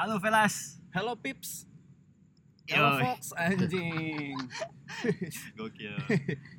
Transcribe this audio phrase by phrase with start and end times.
[0.00, 0.80] Halo Velas.
[0.96, 1.68] Hello Pips.
[2.64, 4.32] Hello Fox anjing.
[5.60, 5.92] Gokil.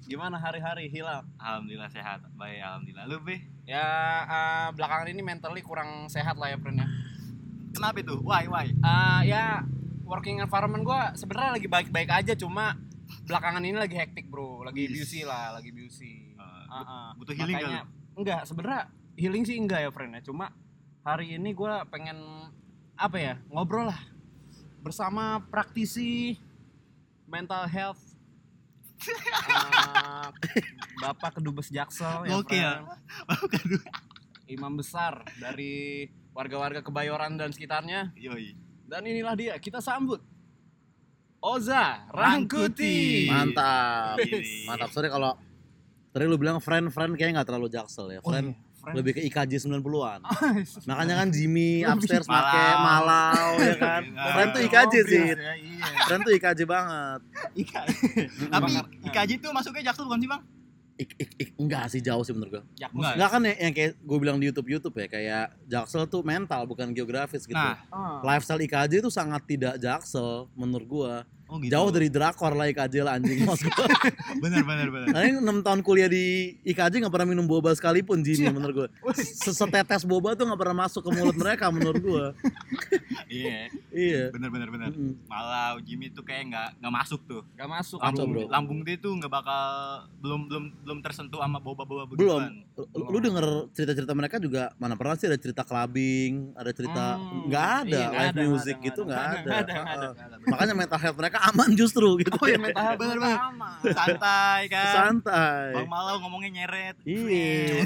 [0.06, 1.26] Gimana hari-hari Hilal?
[1.42, 2.22] Alhamdulillah sehat.
[2.38, 3.10] Baik, alhamdulillah.
[3.10, 3.42] Lu, Be?
[3.66, 3.82] Ya
[4.30, 6.88] eh, belakangan ini mentally kurang sehat lah ya friend ya.
[7.74, 8.14] Kenapa itu?
[8.22, 8.70] Why, why?
[8.78, 9.66] Eh, ya
[10.06, 12.78] working environment gua sebenarnya lagi baik-baik aja cuma
[13.26, 15.02] belakangan ini lagi hektik bro, lagi Wis.
[15.02, 16.38] busy lah, lagi busy.
[16.38, 17.10] Eh, Ah, ah.
[17.18, 17.66] butuh healing kan?
[17.66, 17.84] Makanya,
[18.22, 18.82] enggak sebenarnya
[19.18, 20.54] healing sih enggak ya friend ya cuma
[21.02, 22.22] hari ini gua pengen
[23.02, 23.98] apa ya ngobrol lah
[24.86, 26.38] bersama praktisi
[27.26, 27.98] mental health
[31.02, 32.62] Bapak Kedubes Jaksel ya Gokil.
[32.62, 33.82] friend.
[34.46, 36.06] imam besar dari
[36.38, 38.54] warga-warga Kebayoran dan sekitarnya Yoi.
[38.86, 40.22] dan inilah dia kita sambut
[41.42, 44.22] Oza Rangkuti Mantap.
[44.22, 44.70] Ini.
[44.70, 44.94] Mantap.
[44.94, 45.34] Sorry kalau
[46.14, 48.22] tadi lu bilang friend friend kayaknya nggak terlalu jaksel ya.
[48.22, 48.96] Oh, Friend iya, friend.
[48.98, 50.20] lebih ke IKJ 90-an.
[50.84, 52.42] Makanya kan Jimmy upstairs Malau.
[52.44, 54.02] make malau ya kan.
[54.04, 54.26] Iya.
[54.34, 55.26] Friend tuh IKJ sih.
[55.32, 55.86] Ya, iya.
[56.04, 57.20] Friend tuh IKJ banget.
[58.50, 58.86] Tapi Bakar.
[59.08, 60.44] IKJ itu masuknya Jaksel bukan sih, Bang?
[60.94, 62.64] Ik, ik, ik, enggak sih jauh sih menurut gua.
[62.76, 63.02] Jakmus.
[63.02, 63.14] Enggak.
[63.18, 66.62] Enggak kan yang, yang kayak gue bilang di YouTube YouTube ya kayak jaksel tuh mental
[66.66, 67.58] bukan geografis gitu.
[67.58, 68.22] Nah, Ah.
[68.22, 71.14] Lifestyle IKJ itu sangat tidak jaksel menurut gua.
[71.52, 71.70] Oh gitu.
[71.70, 73.88] Jauh dari drakor lah IKJ lah anjing maksud gua.
[74.40, 75.08] benar benar benar.
[75.10, 76.24] Nah, ini 6 tahun kuliah di
[76.64, 78.52] IKJ gak pernah minum boba sekalipun Jimmy Iya.
[78.52, 78.88] menurut gue
[79.52, 82.26] Setetes boba tuh gak pernah masuk ke mulut mereka menurut gue
[83.32, 84.92] Iya, Iya benar benar.
[84.92, 85.24] Mm-mm.
[85.26, 87.42] Malau Jimmy tuh kayak nggak nggak masuk tuh.
[87.54, 88.44] Gak masuk Kacau, Lambung, bro.
[88.50, 89.64] lambung dia tuh nggak bakal
[90.20, 92.52] belum belum belum tersentuh sama boba-boba Belum begituan.
[92.92, 97.48] Lu lu denger cerita-cerita mereka juga Mana pernah sih ada cerita clubbing Ada cerita Hmm.
[97.48, 99.42] Nggak ada Iya, live ada, music gitu ada, Heeh.
[99.42, 100.08] nggak ada.
[100.44, 103.82] Makanya mental health mereka aman justru gitu Oh ya mental Bener, aman.
[103.82, 104.94] Santai kan.
[104.94, 106.96] Santai Bang Malau ngomongnya nyeret.
[107.02, 107.82] Iya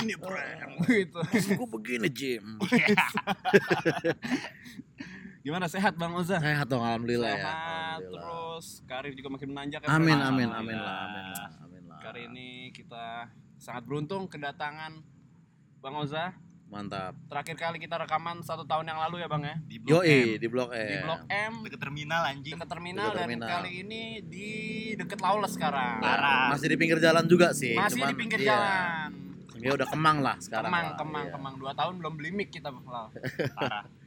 [0.00, 0.80] Ini friend.
[1.04, 1.20] gitu.
[1.54, 2.56] Gue begini Jim
[5.44, 6.40] Gimana sehat Bang Oza?
[6.40, 7.52] Sehat dong Alhamdulillah ya Sehat,
[8.00, 8.24] Alhamdulillah.
[8.24, 12.20] terus karir juga makin menanjak ya, Amin amin amin lah Amin lah Amin lah Kali
[12.26, 15.04] ini kita sangat beruntung kedatangan
[15.80, 16.32] Bang Oza.
[16.66, 19.54] Mantap Terakhir kali kita rekaman satu tahun yang lalu ya Bang ya.
[19.60, 19.98] Di Blok M.
[20.02, 22.54] Yoi di Blok E Di Blok M, Deket terminal anjing.
[22.54, 23.48] dekat terminal Dekat dan terminal.
[23.48, 24.48] kali ini di
[24.94, 25.98] deket Lawless sekarang.
[25.98, 26.50] Parah.
[26.50, 28.48] Masih di pinggir jalan juga sih Masih cuman, di pinggir iya.
[28.50, 29.10] jalan.
[29.56, 31.32] Ya udah kemang lah sekarang Kemang, lah, kemang, iya.
[31.32, 31.54] kemang.
[31.56, 32.84] Dua tahun belum beli mic kita Bang.
[32.84, 33.10] Parah.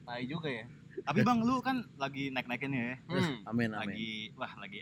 [0.04, 0.66] Tai juga ya.
[1.00, 2.96] Tapi Bang lu kan lagi naik-naikinnya ya.
[3.08, 3.48] Hmm.
[3.48, 4.82] Amin amin Lagi wah lagi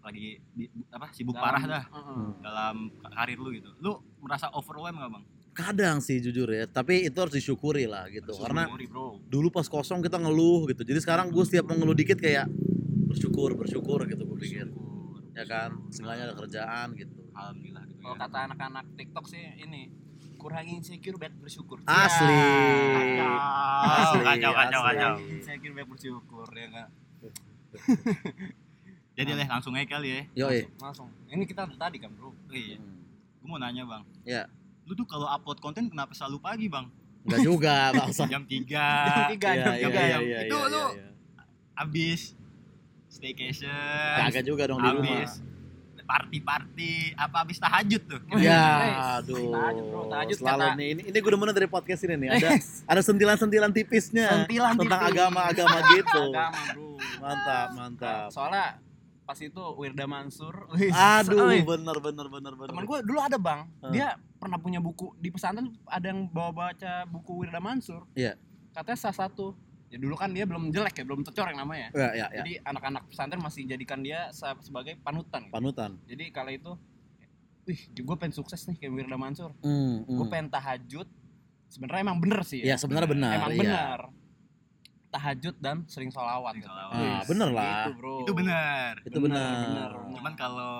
[0.00, 2.14] lagi di, apa sibuk Dalam- parah dah Heeh.
[2.14, 2.30] Hmm.
[2.40, 3.68] dalam karir lu gitu.
[3.78, 5.24] Lu merasa overwhelmed gak Bang?
[5.54, 9.22] Kadang sih jujur ya Tapi itu harus disyukuri lah gitu Karena Syukuri, bro.
[9.30, 12.50] dulu pas kosong kita ngeluh gitu Jadi sekarang gue setiap mau ngeluh dikit kayak
[13.06, 14.66] Bersyukur, bersyukur gitu gue pikir.
[15.38, 17.98] Ya kan, seenggaknya ada kerjaan gitu Alhamdulillah gitu.
[18.02, 18.22] Kalau ya.
[18.26, 19.90] kata anak-anak TikTok sih ini
[20.34, 21.78] kurang insecure baik bersyukur.
[21.86, 22.50] Asli Ya.
[22.90, 23.34] Kacau,
[23.86, 24.90] Asli, kacau, kacau, asli.
[24.98, 25.12] kacau.
[25.14, 26.88] Kurang insecure baik bersyukur ya kan.
[29.18, 30.22] Jadi leh langsung aja kali ya.
[30.46, 31.06] Yoi Langsung.
[31.30, 32.30] Ini kita tadi kan, Bro.
[32.30, 32.78] Oh, iya.
[32.82, 32.98] Hmm.
[33.38, 34.02] Gue mau nanya Bang.
[34.26, 34.50] Ya.
[34.84, 36.88] Lu tuh kalau upload konten kenapa selalu pagi Bang?
[37.24, 39.98] Enggak juga, bangsa Jam 3 Jam tiga, Iya, jam iya, tiga.
[39.98, 40.20] iya, jam.
[40.22, 41.08] iya, Itu iya, lu iya.
[41.74, 42.20] abis
[43.08, 44.16] staycation.
[44.20, 45.32] Kagak juga dong di rumah Abis
[46.04, 48.20] party-party apa abis tahajud tuh.
[48.36, 48.60] Ya,
[49.16, 49.48] aduh.
[49.50, 50.88] tahajud, bro, tahajud Selalu kata- nih.
[50.92, 52.28] Ini, ini gue demen dari podcast ini nih.
[52.30, 52.48] Ada
[52.84, 55.12] ada sentilan-sentilan tipisnya Sentilan tentang tipis.
[55.16, 56.22] agama-agama gitu.
[56.28, 56.84] Agama, Bro.
[57.18, 58.26] Mantap, mantap.
[58.28, 58.83] Soalnya
[59.24, 60.52] pas itu Wirda Mansur.
[60.76, 62.70] wih, Aduh, wih, bener bener bener bener.
[62.70, 63.90] Temen gue dulu ada bang, Hmm.
[63.90, 68.04] dia pernah punya buku di pesantren ada yang bawa baca buku Wirda Mansur.
[68.12, 68.36] Iya.
[68.70, 69.56] Katanya salah satu.
[69.88, 71.88] Ya dulu kan dia belum jelek ya, belum tercoreng namanya.
[71.90, 72.42] Ya, ya, ya.
[72.42, 75.46] Jadi anak-anak pesantren masih jadikan dia se- sebagai panutan.
[75.46, 75.54] gitu.
[75.54, 75.90] Panutan.
[76.04, 76.74] Jadi kala itu,
[77.64, 79.54] wih, gue pengen sukses nih kayak Wirda Mansur.
[79.62, 80.32] Hmm, Gue hmm.
[80.32, 81.06] pengen tahajud.
[81.70, 82.60] Sebenarnya emang bener sih.
[82.60, 83.32] Ya sebenarnya benar.
[83.38, 83.60] emang iya.
[83.62, 84.00] benar.
[85.14, 86.52] Tahajud dan sering sholawat.
[86.52, 86.68] Sering gitu.
[86.68, 86.90] sholawat.
[86.90, 87.70] Ah, Wih, bener lah.
[87.86, 88.14] Gitu, bro.
[88.20, 88.92] Itu benar.
[89.00, 89.48] Itu Benar, benar.
[89.62, 90.12] benar, benar.
[90.12, 90.74] Cuman kalau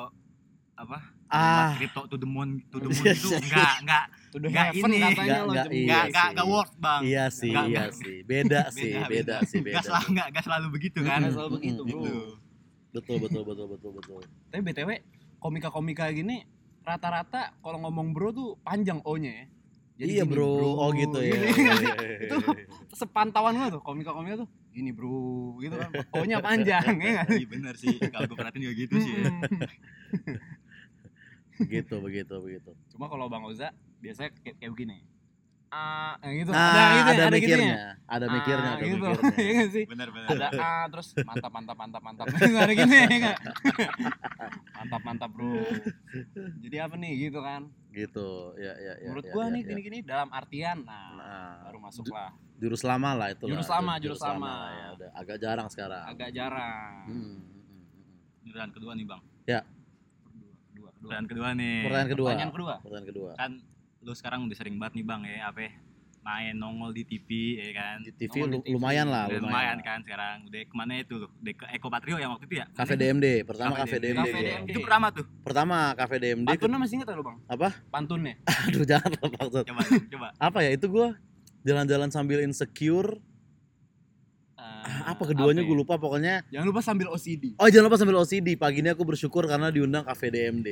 [0.75, 0.99] apa?
[1.27, 1.75] Ah.
[1.75, 3.39] Crypto to the moon to the moon Iya, itu iya.
[3.41, 4.99] enggak enggak To the Nggak heaven ini.
[5.01, 6.31] katanya iya enggak enggak sih.
[6.35, 7.01] enggak work, Bang.
[7.01, 8.17] Iya sih, Nggak, iya sih.
[8.25, 9.71] Beda sih, Beda, beda sih, beda.
[9.73, 11.19] Enggak selalu enggak enggak selalu begitu kan.
[11.21, 12.03] Nggak selalu begitu, bro.
[12.93, 14.21] Betul, betul, betul, betul, betul.
[14.49, 14.91] Tapi BTW
[15.39, 16.43] komika-komika gini
[16.81, 19.47] rata-rata kalau ngomong bro tuh panjang O-nya ya.
[19.99, 20.51] Iya, gini, bro.
[20.79, 21.35] Oh gitu ya.
[21.39, 21.49] Gini.
[21.55, 25.91] Iya, iya, iya, Itu sepantauan gue tuh komika-komika tuh gini bro gitu kan.
[26.11, 27.29] O-nya panjang ya nggak?
[27.31, 27.95] Iya benar sih.
[27.99, 29.13] Kalau gue perhatiin juga gitu sih.
[29.15, 29.31] ya.
[31.55, 32.71] Begitu, begitu, begitu.
[32.91, 33.71] Cuma kalau Bang Oza
[34.03, 35.07] biasanya kayak, kayak begini.
[35.75, 36.51] A gitu.
[36.55, 37.91] Nah, ada gitu, ada, ada gitu mikirnya, ya.
[38.07, 39.07] ada mikirnya, Ah, ada gitu.
[39.11, 39.35] mikirnya.
[39.43, 39.85] Iya sih?
[39.91, 42.27] benar benar Ada A terus mantap mantap mantap mantap.
[42.63, 43.35] ada gini ya
[44.75, 45.59] mantap mantap bro.
[46.63, 47.63] Jadi apa nih gitu kan?
[47.91, 48.29] Gitu,
[48.59, 49.07] ya, ya, ya.
[49.07, 49.69] Menurut ya, gua ya, nih ya.
[49.71, 52.31] gini-gini dalam artian nah, Nah, baru masuk lah.
[52.59, 53.47] jurus lama lah itu.
[53.47, 54.53] Jurus lama, jurus lama.
[54.71, 56.03] ya, udah agak jarang sekarang.
[56.07, 56.95] Agak jarang.
[57.07, 58.47] Hmm, hmm, hmm.
[58.47, 59.61] pertanyaan kedua nih bang Kedua,
[60.75, 60.91] kedua, kedua.
[60.99, 62.27] pertanyaan kedua nih Pertanyaan kedua.
[62.31, 62.75] Pertanyaan kedua.
[62.83, 63.31] Pertanyaan kedua.
[63.35, 63.53] kan
[64.05, 65.73] lu sekarang udah sering banget nih bang ya apa ya,
[66.21, 67.29] main nongol di TV
[67.59, 68.73] ya kan Di TV Nongol di lu- TV.
[68.75, 69.49] lumayan lah, Udah lumayan.
[69.51, 72.55] lumayan kan sekarang udah ke mana itu lu udah ke Eko Patrio yang waktu itu
[72.55, 74.21] ya Cafe DMD, pertama Cafe DMD.
[74.23, 74.39] Cafe.
[74.43, 74.69] DMD.
[74.69, 76.49] itu pertama tuh Pertama Cafe DMD.
[76.51, 77.37] Pantunnya masih inget lu bang?
[77.47, 77.69] Apa?
[77.87, 78.35] Pantunnya.
[78.65, 79.65] Aduh jangan lah maksud.
[79.65, 81.17] coba coba Apa ya itu gua
[81.61, 83.17] jalan-jalan sambil insecure.
[84.55, 85.81] Ah, Apa keduanya gue ya?
[85.81, 86.45] lupa pokoknya.
[86.49, 87.57] Jangan lupa sambil OCD.
[87.57, 88.53] Oh jangan lupa sambil OCD.
[88.55, 90.69] Pagi ini aku bersyukur karena diundang Cafe DMD.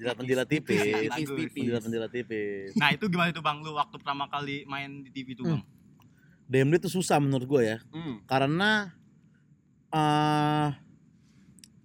[0.00, 0.80] Menjilat-menjilat tipis.
[1.12, 1.52] Bagus.
[1.52, 2.72] Menjilat-menjilat tipis.
[2.80, 5.62] nah itu gimana tuh bang lu waktu pertama kali main di TV tuh bang
[6.50, 7.78] DMD itu susah menurut gue ya.
[7.94, 8.18] Hmm.
[8.26, 8.90] Karena
[9.94, 10.68] eh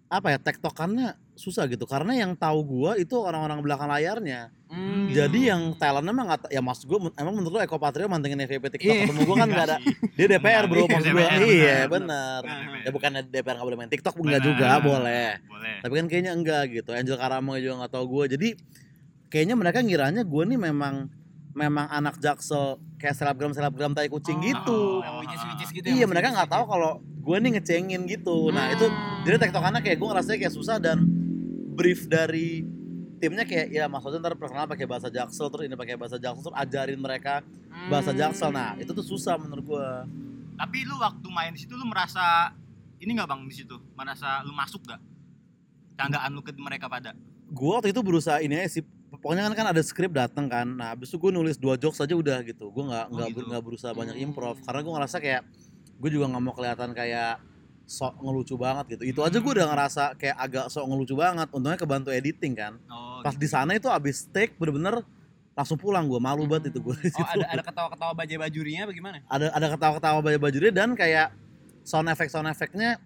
[0.10, 4.50] apa ya tektokannya susah gitu karena yang tahu gua itu orang-orang belakang layarnya.
[4.66, 5.08] Hmm.
[5.08, 8.66] jadi yang talentnya emang nggak ya mas gue emang menurut lo Eko Patrio mantengin FVP
[8.72, 9.04] TikTok Iya.
[9.06, 12.42] ketemu gue kan nggak ada Iya dia DPR bro Iya, maksud gue iya benar, benar.
[12.42, 12.82] benar.
[12.82, 15.30] ya bukannya DPR nggak boleh main TikTok enggak juga boleh.
[15.46, 15.76] boleh.
[15.80, 18.48] Tapi kan kayaknya enggak gitu Angel Karamo juga nggak tahu gue jadi
[19.28, 20.96] kayaknya mereka ngiranya gue nih memang
[21.54, 22.66] memang anak jaksel
[22.98, 24.80] kayak selebgram selebgram tai kucing Oh, gitu.
[25.00, 28.50] yang which-is-which gitu iya yang mereka nggak tahu kalau gue nih ngecengin gitu.
[28.50, 28.76] Nah Hmm.
[28.76, 28.86] itu
[29.24, 31.06] jadi tektokannya kayak gue ngerasanya kayak susah dan
[31.76, 32.64] brief dari
[33.16, 36.58] timnya kayak ya maksudnya ntar perkenalan pakai bahasa jaksel terus ini pakai bahasa jaksel terus
[36.58, 37.88] ajarin mereka gitu.
[37.88, 38.20] bahasa Hmm.
[38.20, 39.88] jaksel nah itu tuh susah menurut gue
[40.56, 42.52] tapi lu waktu main di situ lu merasa
[42.98, 45.00] ini nggak bang di situ merasa lu masuk gak
[45.96, 48.84] candaan lu ke mereka pada gue waktu itu berusaha ini aja sih
[49.14, 52.12] pokoknya kan kan ada skrip dateng kan nah abis itu gue nulis dua jokes aja
[52.14, 53.42] udah gitu gue nggak Oh, nggak gitu.
[53.48, 54.26] nggak berusaha banyak Hmm.
[54.28, 55.42] improv karena gue ngerasa kayak
[55.96, 57.40] gue juga nggak mau kelihatan kayak
[57.86, 59.04] sok ngelucu banget gitu.
[59.06, 61.48] Itu aja gue udah ngerasa kayak agak sok ngelucu banget.
[61.50, 62.74] Untungnya kebantu editing kan.
[62.90, 65.02] Oh pas di sana itu abis take bener-bener
[65.58, 69.18] langsung pulang gue malu banget itu gue di situ Oh, ada ada ketawa-ketawa bajai-bajurinya bagaimana?
[69.26, 71.34] ada ada ketawa-ketawa baju-bajunya dan kayak
[71.82, 73.02] sound effect sound effectnya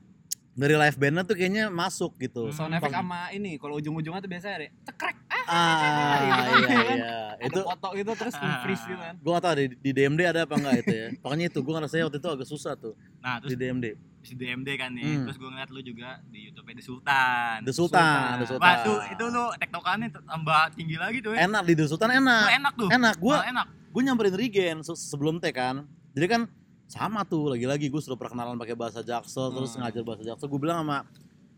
[0.60, 2.52] dari live bandnya tuh kayaknya masuk gitu.
[2.52, 2.58] Hmm.
[2.58, 5.16] Sound effect sama ini kalau ujung-ujungnya tuh biasanya ada cekrek
[5.48, 6.98] ah gitu iya kan.
[7.00, 7.18] iya.
[7.40, 8.60] Ada itu foto gitu terus Ah.
[8.60, 9.14] freeze gitu kan.
[9.16, 11.08] gue gak tau di, di DMD ada apa enggak itu ya.
[11.24, 12.94] Pokoknya itu gue ngerasa waktu itu agak susah tuh
[13.24, 13.86] nah di terus DMD
[14.30, 15.22] di DMD kan nih Hmm.
[15.24, 17.56] terus gue ngeliat lu juga di YouTube The Sultan.
[17.62, 18.62] The Sultan, The Sultan.
[18.62, 22.14] Wah tuh itu lu tektokannya tambah tinggi lagi tuh ya enak di The Sultan Lu
[22.20, 22.88] enak enak tuh.
[22.90, 23.14] Enak.
[23.18, 23.66] Gue Malah enak.
[23.68, 25.84] gue nyamperin Regen se- sebelum take kan.
[26.12, 26.42] Jadi kan
[26.86, 29.84] sama tuh lagi-lagi gue suruh perkenalan pakai bahasa Jaksel terus Hmm.
[29.84, 30.46] ngajar bahasa Jaksel.
[30.46, 30.98] Gue bilang sama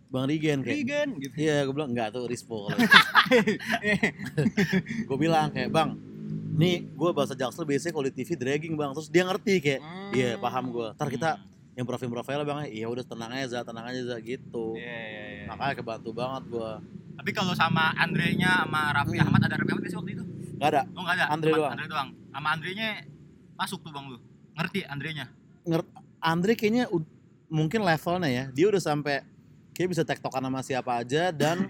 [0.07, 1.33] Bang Regen kayak Vegan gitu.
[1.38, 2.75] iya gue bilang enggak tuh Rispo kalau
[5.03, 5.89] gue bilang kayak bang
[6.51, 8.91] nih gue bahasa jaksel biasanya kalau di TV dragging bang.
[8.91, 10.12] Terus dia ngerti kayak Hmm.
[10.12, 11.41] iya paham gue ntar kita Hmm.
[11.75, 14.75] Yang profil profilnya bang iya udah tenang aja tenang aja Za, gitu.
[14.75, 15.44] Iya iya iya.
[15.47, 16.71] makanya kebantu banget gue
[17.21, 19.29] tapi kalau sama Andre-nya sama Raffi Hmm.
[19.29, 20.23] Ahmad ada Raffi Ahmad nggak sih waktu itu?
[20.57, 20.81] Gak ada.
[20.97, 21.25] Oh nggak ada?
[21.29, 21.71] Andre Cuman doang.
[21.73, 22.09] Andre doang.
[22.33, 22.88] Sama Andre-nya
[23.53, 24.18] masuk tuh bang lu.
[24.57, 25.25] Ngerti Andre-nya?
[26.18, 26.85] Andre kayaknya
[27.45, 28.44] mungkin levelnya ya.
[28.50, 29.21] Dia udah sampai
[29.77, 31.69] kayak bisa tektokan sama siapa aja dan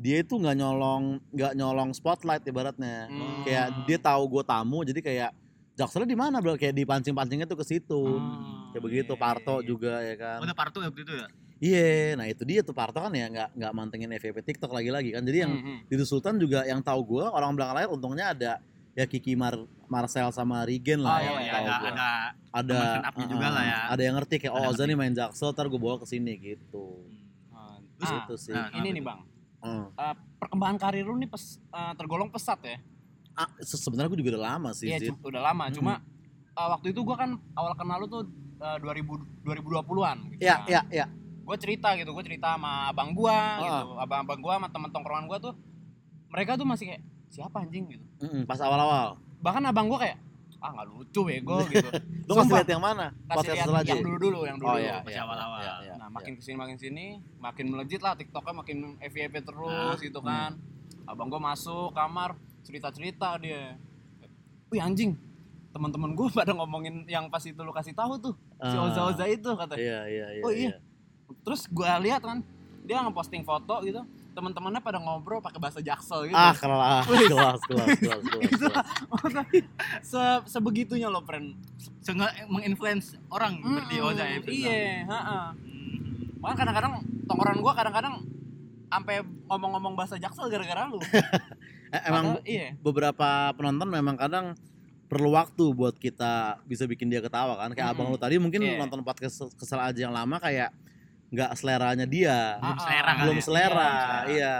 [0.00, 3.12] dia itu nggak nyolong nggak nyolong spotlight ibaratnya.
[3.12, 3.44] Hmm.
[3.44, 5.30] kayak dia tahu gue tamu jadi kayak
[5.76, 6.56] jakselnya di mana bro?
[6.56, 8.00] Kayak dipancing pancingnya tuh ke situ.
[8.00, 8.61] Hmm.
[8.72, 9.64] Kayak begitu iya, Parto iya.
[9.64, 11.28] juga ya kan udah Parto ya waktu itu ya
[11.62, 15.22] Iya, nah itu dia tuh Parto kan ya nggak nggak mantengin FVP TikTok lagi-lagi kan.
[15.22, 15.78] Jadi yang Hmm, hmm.
[15.86, 18.52] di The Sultan juga yang tahu gua orang belakang layar untungnya ada
[18.92, 19.54] ya Kiki Mar
[19.86, 21.86] Marcel sama Regen Oh, lah oh ya tahu ada gua.
[21.86, 22.08] ada
[22.50, 23.78] ada stand-up-nya juga lah ya.
[23.88, 26.32] Ada yang ngerti kayak Ada oh Oza nih main Jaksel, ntar gue bawa ke sini
[26.34, 26.86] gitu.
[27.48, 28.52] Ah, Terus ah, itu sih.
[28.52, 29.20] nah, ini nih bang,
[29.62, 29.86] Hmm.
[29.94, 32.82] Eh, perkembangan karir lu nih pes, eh, tergolong pesat ya?
[33.32, 34.90] Ah, se- sebenarnya gue juga udah lama sih.
[34.90, 35.70] Iya, udah lama.
[35.70, 35.74] Hmm.
[35.78, 35.92] Cuma
[36.52, 38.22] eh, waktu itu gua kan awal kenal lu tuh
[38.62, 40.40] eh, 2000 2020-an gitu.
[40.40, 40.68] Iya, kan.
[40.68, 41.06] iya, iya.
[41.42, 43.58] Gue cerita gitu, gue cerita sama abang gua Ah.
[43.60, 43.88] gitu.
[43.98, 45.54] Abang-abang gua sama temen tongkrongan gua tuh
[46.28, 48.04] mereka tuh masih kayak siapa anjing gitu.
[48.20, 49.18] Mm-mm, pas awal-awal.
[49.40, 50.18] Bahkan abang gua kayak
[50.62, 51.90] ah nggak lucu bego gitu.
[52.22, 53.10] Lu kasih lihat yang mana?
[53.26, 54.70] Kasih lihat yang dulu-dulu, yang dulu.
[54.70, 55.58] Oh iya, pas iya, awal-awal.
[55.58, 56.14] iya, iya, Nah, iya.
[56.14, 60.54] makin ke sini makin sini, makin melejit lah TikToknya makin FYP terus Ah, gitu kan.
[61.02, 63.74] Abang gua masuk kamar cerita-cerita dia.
[64.70, 65.18] Wih anjing,
[65.72, 69.24] teman-teman gua pada ngomongin yang pas itu lu kasih tahu tuh si Ah, Oza Oza
[69.26, 69.74] itu kata.
[69.74, 70.42] Iya, iya, iya.
[70.42, 70.76] Oh, iya.
[71.42, 72.44] Terus gua lihat kan
[72.82, 74.02] dia ngeposting foto gitu,
[74.32, 76.34] teman-temannya pada ngobrol pakai bahasa Jaksel gitu.
[76.34, 78.86] Ah, kelas, kelas, kelas, kelas, kelas,
[80.02, 81.54] se sebegitunya loh, friend.
[82.00, 84.48] Seenggak menginfluence orang berarti Mm, Oza ya itu.
[84.50, 84.72] Iya,
[85.06, 85.44] heeh.
[85.54, 86.42] Hmm.
[86.42, 86.92] Makanya kadang-kadang
[87.24, 88.14] tongkrongan gua kadang-kadang
[88.88, 90.98] sampai ngomong-ngomong bahasa Jaksel gara-gara lu.
[91.92, 92.68] Eh, emang Padahal- iya.
[92.80, 94.56] beberapa penonton memang kadang
[95.12, 98.16] perlu waktu buat kita bisa bikin dia ketawa kan kayak abang Mm-mm.
[98.16, 98.80] lu tadi mungkin Iya.
[98.80, 100.72] nonton podcast kesel aja yang lama kayak
[101.28, 103.42] nggak seleranya dia Belum Ah, selera kali belum ya.
[103.44, 104.16] selera Iya.
[104.26, 104.54] iya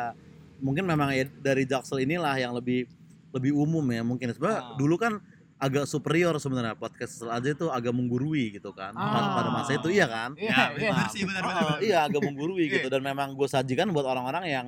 [0.61, 2.85] mungkin memang ya dari Jaksel inilah yang lebih
[3.33, 4.77] lebih umum ya mungkin sebenarnya Ah.
[4.77, 5.17] dulu kan
[5.57, 9.09] agak superior sebenarnya podcast kesel aja itu agak menggurui gitu kan Ah.
[9.09, 10.91] pada, pada masa itu iya kan Iya, Ya, iya.
[10.93, 11.81] benar sih, benar, benar, Oh, benar.
[11.81, 14.67] iya agak menggurui gitu dan memang gue sajikan buat orang-orang yang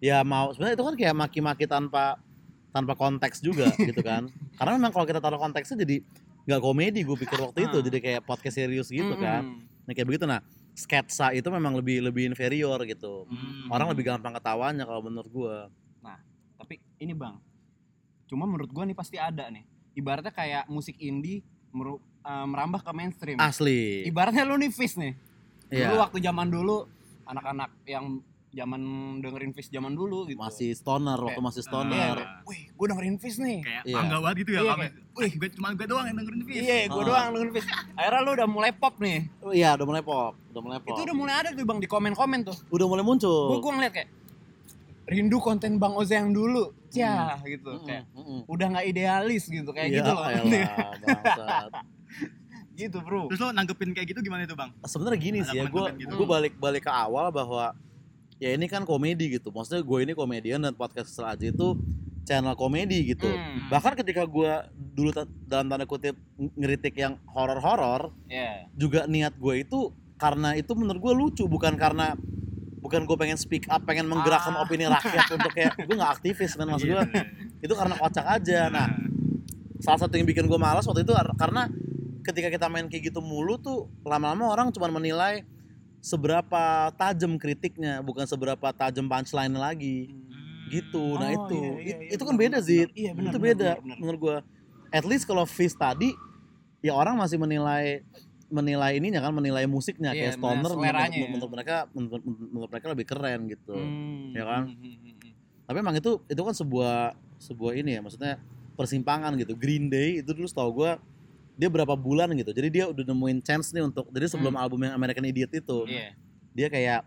[0.00, 2.16] ya mau sebenarnya itu kan kayak maki-maki tanpa
[2.72, 4.26] tanpa konteks juga gitu kan
[4.56, 6.00] karena memang kalau kita taruh konteksnya jadi
[6.42, 7.84] nggak komedi gue pikir waktu itu Ah.
[7.84, 10.40] jadi kayak podcast serius gitu kan nah kayak begitu nah
[10.72, 13.68] sketsa itu memang lebih lebih inferior gitu Hmm.
[13.68, 15.56] orang lebih gampang ketawanya kalau menurut gue
[16.54, 17.34] Tapi ini bang,
[18.24, 19.66] cuma menurut gua nih pasti ada nih.
[19.92, 23.34] Ibaratnya kayak musik indie meru- eh, merambah ke mainstream.
[23.36, 25.10] asli Ibaratnya lu nih Fish nih.
[25.66, 26.86] Dulu iya waktu zaman dulu
[27.24, 28.80] anak-anak yang zaman
[29.18, 30.36] dengerin Fish zaman dulu gitu.
[30.36, 33.58] masih stoner waktu Kayak- masih Iya, stoner kayak, wih, gue dengerin Fish nih.
[33.60, 33.96] Kayak Iya.
[33.96, 34.60] bangga banget gitu ya.
[34.60, 36.56] Iya, kayak, Wih, gue cuma gue doang yang dengerin Fizz.
[36.58, 37.06] Iya, gue Ah.
[37.06, 37.68] doang dengerin Fish.
[37.92, 39.18] Akhirnya lu udah mulai pop nih.
[39.40, 41.86] Oh, iya udah mulai pop udah mulai pop Itu udah mulai ada tuh bang di
[41.86, 42.56] komen-komen tuh.
[42.68, 44.08] udah mulai muncul gue ngeliat kayak
[45.04, 46.70] rindu konten Bang Oze yang dulu.
[46.88, 47.72] Cah, gitu.
[47.72, 48.40] Mm-mm, Kayak mm-mm.
[48.46, 50.24] udah nggak idealis gitu kayak Iya, gitu loh.
[50.24, 50.44] elah,
[51.02, 51.70] bangsat.
[52.72, 53.28] gitu, Bro.
[53.28, 54.72] Terus lo nanggepin kayak gitu gimana itu, Bang?
[54.82, 56.14] sebenarnya gini Ada sih ya gue gitu.
[56.14, 57.72] gue balik balik ke awal bahwa
[58.42, 61.78] ya ini kan komedi gitu maksudnya gue ini komedian dan podcast Kesel aja itu
[62.22, 63.66] channel komedi gitu Hmm.
[63.68, 64.50] bahkan ketika gue
[64.92, 68.66] dulu dalam tanda kutip ng- ngeritik yang horor-horor Iya.
[68.72, 72.18] juga niat gue itu karena itu menurut gue lucu bukan karena
[72.78, 74.62] bukan gue pengen speak up pengen menggerakkan Ah.
[74.62, 77.26] opini rakyat untuk kayak gue nggak aktivis kan maksud gue Iya, bener.
[77.60, 78.86] itu karena kocak aja nah
[79.78, 81.70] salah satu yang bikin gue malas waktu itu ar- karena
[82.22, 85.42] ketika kita main kayak gitu mulu tuh lama-lama orang cuma menilai
[86.02, 86.62] seberapa
[86.98, 90.10] tajam kritiknya bukan seberapa tajam punchline lagi
[90.66, 92.88] gitu nah Oh, itu iya, iya, iya, itu kan beda sih.
[92.90, 93.96] Iya, benar, itu beda benar, benar.
[94.02, 94.36] menurut gue
[94.90, 96.10] at least kalau Fizz tadi
[96.80, 98.02] ya orang masih menilai
[98.50, 101.28] menilai ininya kan menilai musiknya Iya, kayak stoner menilai menurut, ya.
[101.30, 104.62] menurut mereka menurut, menurut mereka lebih keren gitu Hmm, Ya kan?
[104.68, 105.32] hmm, hmm, hmm, hmm.
[105.64, 106.96] tapi emang itu itu kan sebuah
[107.38, 108.34] sebuah ini ya maksudnya
[108.74, 110.90] persimpangan gitu Green Day itu dulu setahu gue
[111.54, 114.62] dia berapa bulan gitu jadi dia udah nemuin chance nih untuk jadi sebelum Hmm.
[114.62, 116.16] album yang American Idiot itu Iya.
[116.50, 117.00] dia kayak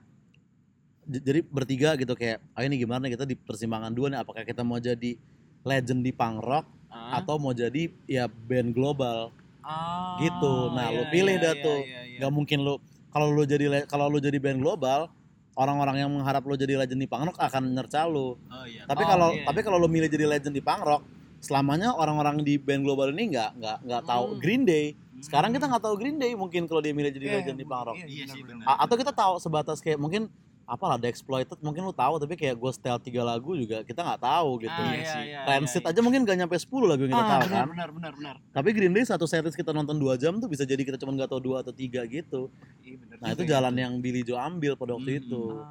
[1.06, 4.62] jadi bertiga gitu kayak ayo nih gimana nih kita di persimpangan dua nih apakah kita
[4.62, 5.18] mau jadi
[5.62, 7.20] legend di punk rock Ah.
[7.20, 10.70] atau mau jadi ya band global Ah, gitu.
[10.72, 11.80] Nah, lu iya, pilih iya, dah iya, tuh.
[11.82, 12.18] iya, iya.
[12.22, 12.78] nggak mungkin lu
[13.10, 15.10] kalau lu jadi kalau lu jadi band global
[15.56, 18.86] orang-orang yang mengharap lu jadi legend di punk rock akan nyerca lu Oh iya.
[18.86, 19.44] tapi Oh, kalau iya.
[19.44, 21.02] tapi kalau lu milih jadi legend di punk rock
[21.40, 24.40] selamanya orang-orang di band global ini nggak nggak nggak tahu Hmm.
[24.40, 24.86] Green Day
[25.20, 27.84] sekarang kita nggak tahu Green Day mungkin kalau dia milih jadi Iya, legend di punk
[27.84, 28.66] rock Iya sih, benar, benar.
[28.68, 30.28] A- atau kita tahu sebatas kayak mungkin
[30.66, 34.18] apalah The Exploited mungkin lu tahu tapi kayak gue setel tiga lagu juga kita nggak
[34.18, 35.24] tahu gitu Ah, Iya iya, sih.
[35.30, 37.90] iya, iya, aja mungkin gak nyampe 10 lagu yang kita Ah, tahu benar, kan benar,
[37.94, 38.36] benar, benar.
[38.50, 41.30] tapi Green Day satu setlist kita nonton 2 jam tuh bisa jadi kita cuma nggak
[41.30, 42.50] tahu dua atau tiga gitu
[42.82, 43.50] Iya, benar nah itu ya.
[43.58, 45.22] jalan yang Billy Joe ambil pada waktu Hmm.
[45.22, 45.70] itu Ah,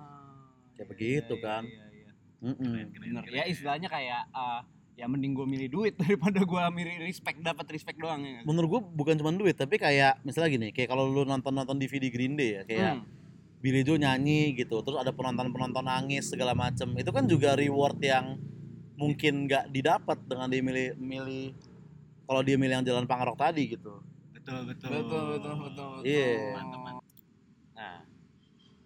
[0.73, 1.63] Kayak iya, begitu iya, kan.
[1.65, 2.11] iya, iya.
[2.41, 2.55] Mm-mm.
[2.61, 3.23] Keren, keren, Bener.
[3.25, 4.63] keren, Ya istilahnya kayak ah,
[4.95, 8.41] ya mending gue milih duit daripada gue milih respect dapat respect doang ya.
[8.47, 12.09] menurut gue bukan cuma duit tapi kayak misalnya gini kayak kalau lu nonton nonton DVD
[12.09, 13.07] Green Day ya kayak Hmm.
[13.65, 17.97] Billy Joe nyanyi gitu terus ada penonton penonton nangis segala macem itu kan juga reward
[17.97, 18.37] yang
[18.95, 21.57] mungkin nggak didapat dengan dia milih milih
[22.29, 24.89] kalau dia milih yang jalan punk rock tadi gitu Betul, betul.
[24.93, 25.57] Betul, betul, betul,
[25.97, 26.05] betul.
[26.05, 26.53] Iya.
[26.53, 27.05] Mantap, mantap.
[27.73, 27.99] Nah,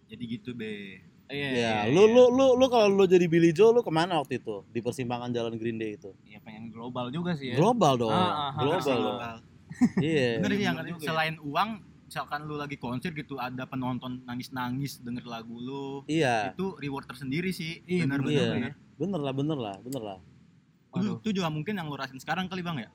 [0.06, 1.02] Jadi gitu, Be.
[1.28, 2.14] Iya, ya iya, lu iya.
[2.14, 5.28] lu lu lu kalau lu jadi Billy Joe lu ke mana waktu itu di persimpangan
[5.28, 7.56] jalan Green Day itu Iya, pengen global juga sih ya.
[7.56, 9.36] global dong Ah, ah, ah, global ah, dong Global.
[10.02, 11.08] iya Bener sih yang bener juga ya.
[11.12, 11.68] selain uang,
[12.08, 17.52] misalkan lu lagi konser gitu ada penonton nangis-nangis denger lagu lu, iya itu reward tersendiri
[17.52, 17.84] sih.
[17.84, 18.48] Iya, bener bener iya.
[18.56, 18.72] bener.
[18.96, 20.18] bener lah bener lah bener lah
[20.96, 22.88] Itu, itu juga mungkin yang lu rasain sekarang kali Bang ya?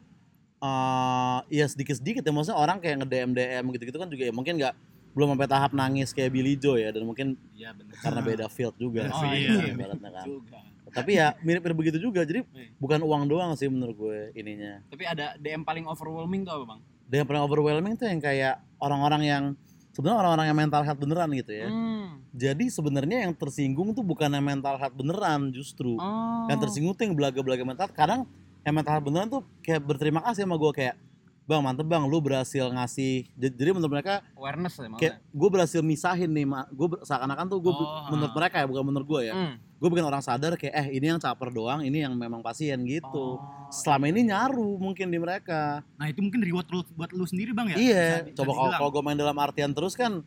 [0.59, 4.23] eh iya sedikit sedikit ya maksudnya orang kayak nge DM DM gitu gitu kan juga
[4.23, 4.73] ya mungkin nggak
[5.13, 7.93] belum sampai tahap nangis kayak Billy Joe ya dan mungkin Iya bener.
[7.95, 9.69] karena beda field juga Oh, sih iya.
[9.69, 10.59] ibaratnya kan Juga.
[10.89, 12.41] tapi ya mirip-mirip begitu juga jadi
[12.77, 16.79] bukan uang doang sih menurut gue ininya Tapi ada DM paling overwhelming tuh apa, Bang?
[17.09, 19.43] yang paling overwhelming tuh yang kayak orang-orang yang
[19.91, 22.17] sebenarnya orang-orang yang mental health beneran gitu ya Hmm.
[22.29, 26.45] jadi sebenarnya yang tersinggung tuh bukan yang mental health beneran justru Oh.
[26.45, 28.25] yang tersinggung tuh yang belaga-belaga mental kadang
[28.61, 30.95] yang mental health beneran tuh kayak berterima kasih sama gue kayak
[31.43, 36.31] bang mantep bang lu berhasil ngasih jadi menurut mereka awareness ya kayak gue berhasil misahin
[36.31, 38.37] nih mak gue seakan-akan tuh gue Oh, menurut ah.
[38.39, 39.33] mereka ya bukan menurut gue ya.
[39.35, 39.55] Hmm.
[39.59, 43.35] gue bikin orang sadar kayak eh ini yang caper doang ini yang memang pasien gitu.
[43.35, 45.83] Oh, selama ini nyaru mungkin di mereka.
[45.99, 47.75] Nah itu mungkin reward lu, buat lu sendiri Bang ya?
[47.75, 48.05] iya.
[48.23, 50.23] Bisa- coba kalau kalau gue main dalam artian terus kan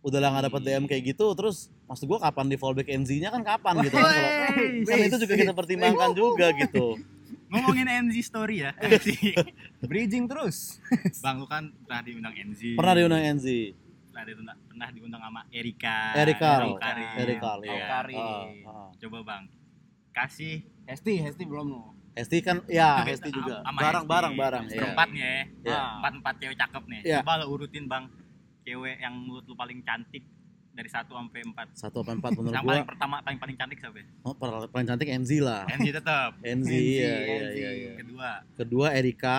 [0.00, 3.40] udah lah nggak dapet DM kayak gitu terus maksud gua kapan di fallback NZ-nya kan
[3.40, 3.96] kapan gitu.
[3.96, 4.12] Kan
[4.84, 7.00] kan itu juga kita pertimbangkan juga gitu
[7.50, 8.70] Ngomongin NZ story ya.
[9.90, 10.78] Bridging terus.
[11.24, 12.78] Bang lu kan pernah diundang NZ.
[12.78, 13.46] pernah diundang NZ
[14.10, 15.96] Pernah diundang, pernah diundang sama Erika.
[16.18, 16.52] Erika.
[17.18, 17.86] Erika Oh, iya.
[17.90, 18.02] Ah,
[18.66, 18.88] ah.
[18.98, 19.44] Coba Bang.
[20.10, 21.94] Kasih Hesti, Hesti belum lo.
[22.18, 23.78] Hesti kan ya Hesti juga Hesti.
[23.78, 25.42] barang barang barang ya Berempatnya ya.
[25.62, 25.80] Iya.
[26.02, 27.00] Empat empat cewek cakep nih.
[27.06, 27.18] Iya.
[27.22, 28.10] Coba lo urutin Bang.
[28.66, 30.22] Cewek yang menurut lu paling cantik
[30.70, 31.66] dari satu sampai empat.
[31.74, 33.98] satu apa empat menurut Yang gua paling pertama paling paling cantik siapa?
[33.98, 34.06] ya?
[34.22, 36.30] oh, paling paling cantik NZ lah NZ tetap.
[36.56, 37.54] NZ NZ, iya iya NZ.
[37.54, 37.92] iya iya.
[37.98, 39.38] Kedua, kedua Erika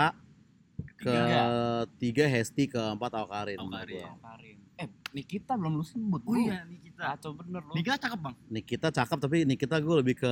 [0.97, 1.43] ketiga.
[1.87, 3.95] ketiga Hesti keempat Aukarin Aukarin.
[3.97, 4.11] gua.
[4.21, 4.57] Karin.
[4.77, 6.21] Eh, Nikita belum lu sebut.
[6.23, 7.03] Oh iya, Nikita.
[7.13, 7.73] Kacau bener lo.
[7.73, 8.35] Nikita cakep Bang.
[8.47, 10.31] Nikita cakep tapi Nikita gue lebih ke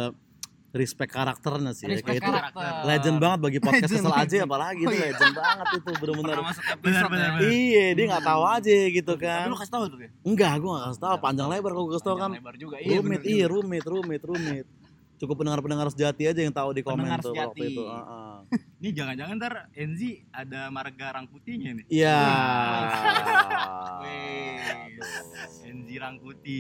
[0.71, 1.93] respect karakternya sih ya.
[1.93, 2.71] Respect kayak itu karakter.
[2.83, 5.05] legend banget bagi podcast Legend, kesel aja apalagi Oh, itu iya.
[5.07, 7.03] legend banget itu bener-bener ya.
[7.09, 7.31] bener.
[7.43, 10.09] iya dia nggak tahu aja gitu Tapi kan lu kasih tahu tuh ya.
[10.21, 12.75] enggak gue nggak kasih tahu panjang lebar kalau gue kasih tahu kan lebar juga.
[12.77, 14.65] Iya, rumit iya rumit rumit rumit
[15.19, 17.67] cukup pendengar-pendengar sejati aja yang tahu di komen Pendengar tuh waktu sejati.
[17.69, 18.37] itu Heeh.
[18.79, 21.85] Ini jangan-jangan ntar NZ ada marga rangkutinya nih.
[21.89, 22.17] iya.
[25.61, 26.59] NZ Rangkuti.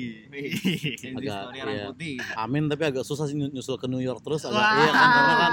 [0.95, 1.63] Senji Agak, story iya.
[1.63, 2.15] orang putih.
[2.35, 4.75] Amin tapi agak susah sih nyusul ke New York terus agak Wah.
[4.75, 5.51] iya kan karena kan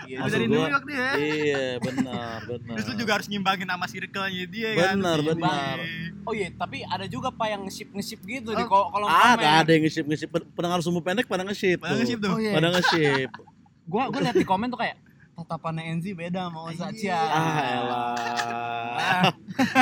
[0.00, 1.08] Iya, dari gua- New York dia.
[1.16, 4.96] iya benar benar Terus lu juga harus nyimbangin nama circle-nya dia kan.
[4.96, 5.76] Benar, Terus benar.
[6.22, 9.32] Oh iya, tapi ada juga pak yang nge-ship nge-ship gitu di Oh, kol- kolom komen.
[9.32, 12.18] ada ada yang nge-ship nge-ship pendengar sumbu pendek pada nge-ship Padahal tuh.
[12.18, 12.30] tuh.
[12.30, 12.47] Oh iya.
[12.50, 13.30] Pada nge-ship
[13.84, 14.96] Gua gua liat di komen tuh kayak
[15.32, 16.94] tatapannya Enzi beda sama Oza Iya.
[16.94, 17.14] Cia.
[17.16, 18.14] ah elah
[18.98, 19.22] Ah,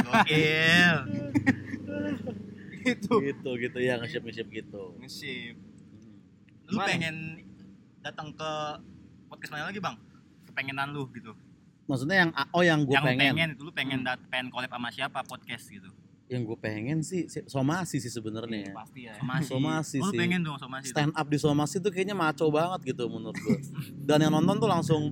[0.05, 0.97] Gokil.
[2.83, 3.15] gitu.
[3.21, 5.57] gitu gitu ya nge-ship nge-ship gitu Nge-ship.
[6.67, 6.87] Lu Gimana?
[6.89, 7.17] pengen
[8.01, 8.51] datang ke
[9.27, 9.97] podcast mana lagi, Bang?
[10.47, 11.35] Kepengenan lu gitu.
[11.87, 14.09] maksudnya yang oh yang gue yang pengen, pengen itu lu pengen Hmm.
[14.09, 15.87] dat pengen collab sama siapa podcast gitu.
[16.27, 19.15] Yang gue pengen sih si- somasi sih sebenarnya pasti ya.
[19.15, 19.47] Somasi.
[19.47, 20.19] Somasi oh, sih.
[20.19, 20.91] pengen dong somasi.
[20.91, 23.59] stand up di somasi tuh kayaknya maco banget gitu menurut gue
[24.09, 25.03] dan yang nonton tuh langsung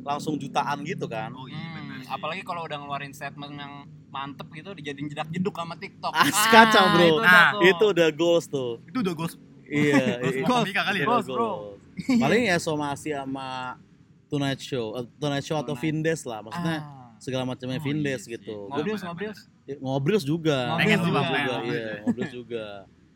[0.00, 1.98] langsung jutaan gitu kan Oh iya Hmm, benar.
[2.00, 2.10] sih.
[2.10, 3.72] apalagi kalau udah ngeluarin statement yang
[4.08, 6.10] mantep gitu dijadiin jedak jeduk sama TikTok.
[6.12, 7.02] As kacau, bro.
[7.04, 10.82] Itu, Nah, itu udah goals tuh itu udah ghost iya ghost iya.
[10.82, 11.06] kali ya.
[11.06, 11.36] Goals, bro.
[11.36, 11.78] goals.
[12.16, 13.78] paling ya somasi sama
[14.26, 15.82] Tonight Show Eh, Tonight Show atau Tonight.
[15.84, 17.14] Vindes lah maksudnya Ah.
[17.16, 19.40] segala macamnya Oh, Vindes iya gitu Ngobrils, Benar, ngobrils.
[19.64, 21.72] Ya, ngobrils juga Pengen ngobrils juga, juga pengen.
[21.72, 22.64] iya ngobrils juga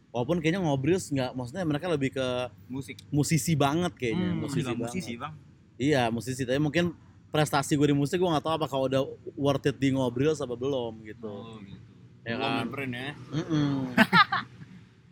[0.09, 2.29] walaupun kayaknya ngobrils nggak maksudnya mereka lebih ke
[2.67, 2.97] Musik.
[3.09, 5.35] musisi banget kayaknya Hmm, musisi banget musisi, Bang.
[5.77, 6.97] iya musisi tapi mungkin
[7.29, 9.03] prestasi gue di musik gue nggak tahu apakah udah
[9.35, 11.77] worth it di ngobrils apa belum gitu Oh, gitu.
[12.25, 13.09] ya Belum kan ya.
[13.31, 13.93] Mm-mm.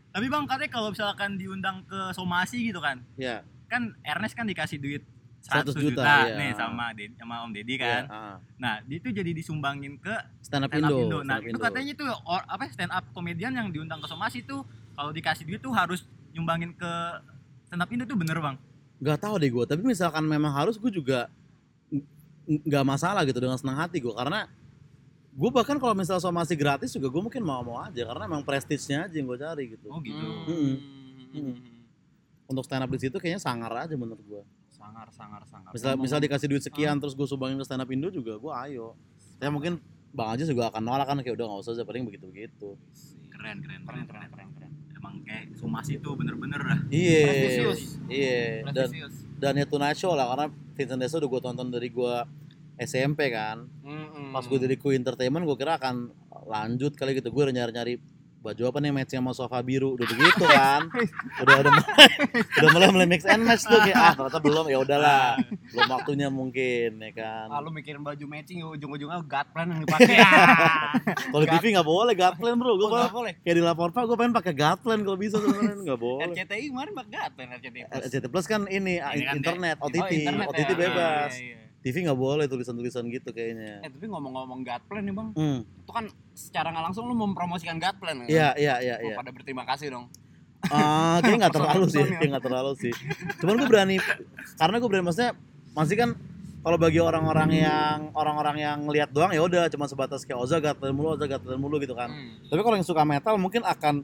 [0.08, 3.04] Tapi Bang, katanya kalau misalkan diundang ke somasi gitu kan.
[3.14, 5.04] ya Kan Ernest kan dikasih duit
[5.46, 6.34] 100 100 juta, juta, iya.
[6.34, 8.02] nih sama Ded- sama Om Deddy ya, kan.
[8.08, 8.36] ah.
[8.56, 11.18] Nah, dia itu jadi disumbangin ke stand up stand up Indo, Indo.
[11.20, 11.62] Nah, stand up itu Indo.
[11.62, 15.60] katanya tuh or- apa stand up komedian yang diundang ke somasi tuh kalau dikasih duit
[15.60, 16.92] tuh harus nyumbangin ke
[17.64, 18.58] stand up Indo tuh bener, Bang.
[18.96, 21.28] nggak tahu deh gue tapi misalkan memang harus gue juga
[22.46, 24.48] nggak masalah gitu dengan senang hati gue karena
[25.30, 29.04] gue bahkan kalau misalnya somasi gratis juga gue mungkin mau mau aja karena memang prestisnya
[29.04, 30.26] aja yang gue cari gitu Oh, gitu.
[30.48, 31.54] Mm-mm.
[32.46, 34.42] untuk stand up di situ kayaknya sangar aja menurut gue
[34.86, 35.70] Sangar, sangar, sangar.
[35.74, 38.94] misal misal dikasih duit sekian terus gue sumbangin ke stand up Indo juga gue ayo.
[39.42, 39.82] Ya mungkin
[40.14, 42.72] bang aja juga akan nolak kan kayak udah nggak usah aja paling begitu begitu
[43.28, 44.70] Keren, keren, keren, keren, keren, keren, keren.
[44.94, 46.78] Emang kayak somasi tuh bener-bener dah.
[46.88, 47.74] iya.
[48.08, 48.46] Iya.
[48.70, 48.88] Dan
[49.36, 52.14] dan ya Tonight Show lah karena Vincent Desa udah gue tonton dari gue
[52.78, 53.66] SMP kan.
[53.82, 54.30] Mm-mm.
[54.32, 56.14] pas gue dari Ku Entertainment gue kira akan
[56.46, 57.28] lanjut kali gitu.
[57.34, 57.94] Gue udah nyari nyari
[58.46, 60.86] baju apa nih match sama sofa biru udah begitu kan
[61.42, 62.08] udah udah mulai
[62.56, 65.34] udah mulai mulai mix and match tuh kayak ah ternyata belum ya udahlah
[65.68, 70.16] belum waktunya mungkin ya kan Ah, lu mikirin baju matching ujung-ujungnya gut plan yang dipakai.
[71.26, 73.32] kalau di TV nggak boleh Gatland bro gue Oh, nggak boleh.
[73.40, 76.92] kayak di lapor pak gue pengen pakai Gatland kalau bisa sebenarnya nggak boleh RCTI kemarin
[76.94, 77.82] pakai gut plan RCTI.
[77.82, 78.02] Plus.
[78.04, 80.76] RCT Plus kan ini Ini kan internet Oh, OTT internet OTT ya.
[80.78, 81.65] bebas Iya, iya, iya.
[81.86, 85.92] TV nggak boleh tulisan-tulisan gitu Eh kayaknya tapi ngomong-ngomong gut plan nih bang, hmm itu
[85.94, 88.16] kan secara nggak langsung lu mempromosikan gut plan.
[88.18, 88.26] kan?
[88.26, 90.10] iya iya iya Wah, iya Pada berterima kasih dong.
[90.66, 92.18] Ah, kayaknya nggak terlalu sih, ya.
[92.18, 92.92] kayak nggak terlalu sih.
[93.38, 93.96] Cuman gue berani,
[94.58, 95.32] karena gue berani maksudnya
[95.78, 96.10] masih kan
[96.66, 100.90] kalau bagi orang-orang yang orang-orang yang ngelihat doang ya udah cuma sebatas kayak Oza gatel
[100.90, 102.10] mulu, Oza gatel mulu gitu kan.
[102.10, 102.50] Hmm.
[102.50, 104.02] Tapi kalau yang suka metal mungkin akan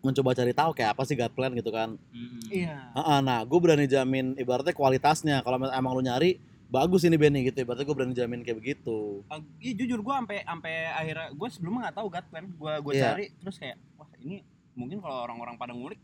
[0.00, 1.98] mencoba cari tahu kayak apa sih gut plan gitu kan.
[2.14, 2.40] Mm.
[2.48, 2.76] Iya.
[2.96, 5.42] Ah, ah, nah, gue berani jamin ibaratnya kualitasnya.
[5.44, 9.26] Kalau emang lu nyari bagus ini Benny gitu, ibaratnya gue berani jamin kayak begitu.
[9.26, 12.46] Ah, Iya jujur gue sampai sampai akhirnya gue sebelumnya nggak tahu gut plan.
[12.48, 13.04] Gue gue Iya.
[13.10, 15.98] cari terus kayak wah ini mungkin kalau orang-orang pada ngulik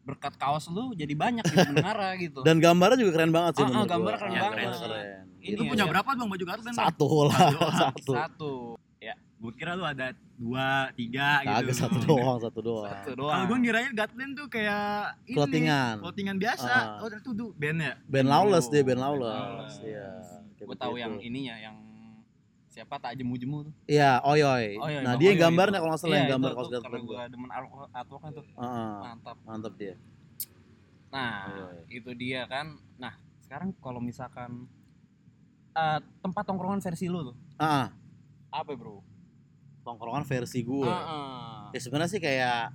[0.00, 2.40] berkat kaos lu jadi banyak gitu mendengar gitu.
[2.40, 3.92] Dan gambarnya juga keren banget sih Ah, ah, menurut gua.
[3.92, 4.56] gambarnya keren Ah, banget.
[4.56, 5.24] gambarnya keren.
[5.40, 5.90] Ini Lu ya, punya ya.
[5.90, 6.72] berapa bang baju garden?
[6.72, 7.60] Satu lah, Satu.
[7.80, 8.12] satu.
[8.12, 8.52] Satu.
[9.40, 11.72] Gue kira lu ada dua, tiga Kagak gitu.
[11.80, 12.92] satu doang, satu doang.
[12.92, 13.48] Satu Kalau doang.
[13.48, 15.94] gue ngirain Gatlin tuh kayak ini, Clothingan.
[15.98, 16.68] clothingan biasa.
[16.68, 16.84] Ah.
[17.00, 17.94] Oh, itu tuh band ya?
[18.04, 19.32] Band Lawless dia, band Oh, Lawless.
[19.34, 19.74] Lawless.
[19.82, 20.08] Iya.
[20.60, 21.02] Gue tahu begitu.
[21.02, 21.76] yang ininya yang
[22.68, 23.74] siapa tak jemu-jemu tuh.
[23.86, 24.76] Iya, Oyoy.
[24.76, 25.80] Oh, iya, nah, dia yang Oyoy gambarnya itu.
[25.80, 28.44] kalau nggak salah Iya, yang gambar kaos tuh Gatlin gue demen artwork- artworknya tuh.
[28.46, 29.36] Heeh, Mantap.
[29.42, 29.94] mantap dia.
[31.10, 31.76] Nah, Oyoy.
[31.90, 32.66] itu dia kan.
[32.94, 34.68] Nah, sekarang kalau misalkan
[35.72, 37.36] eh, tempat tongkrongan versi lu tuh.
[37.56, 37.88] Ah,
[38.50, 39.00] Apa, Bro?
[39.90, 40.86] Tongkrongan versi gue.
[40.86, 41.74] Heeh.
[41.74, 42.70] Ya sebenarnya sih kayak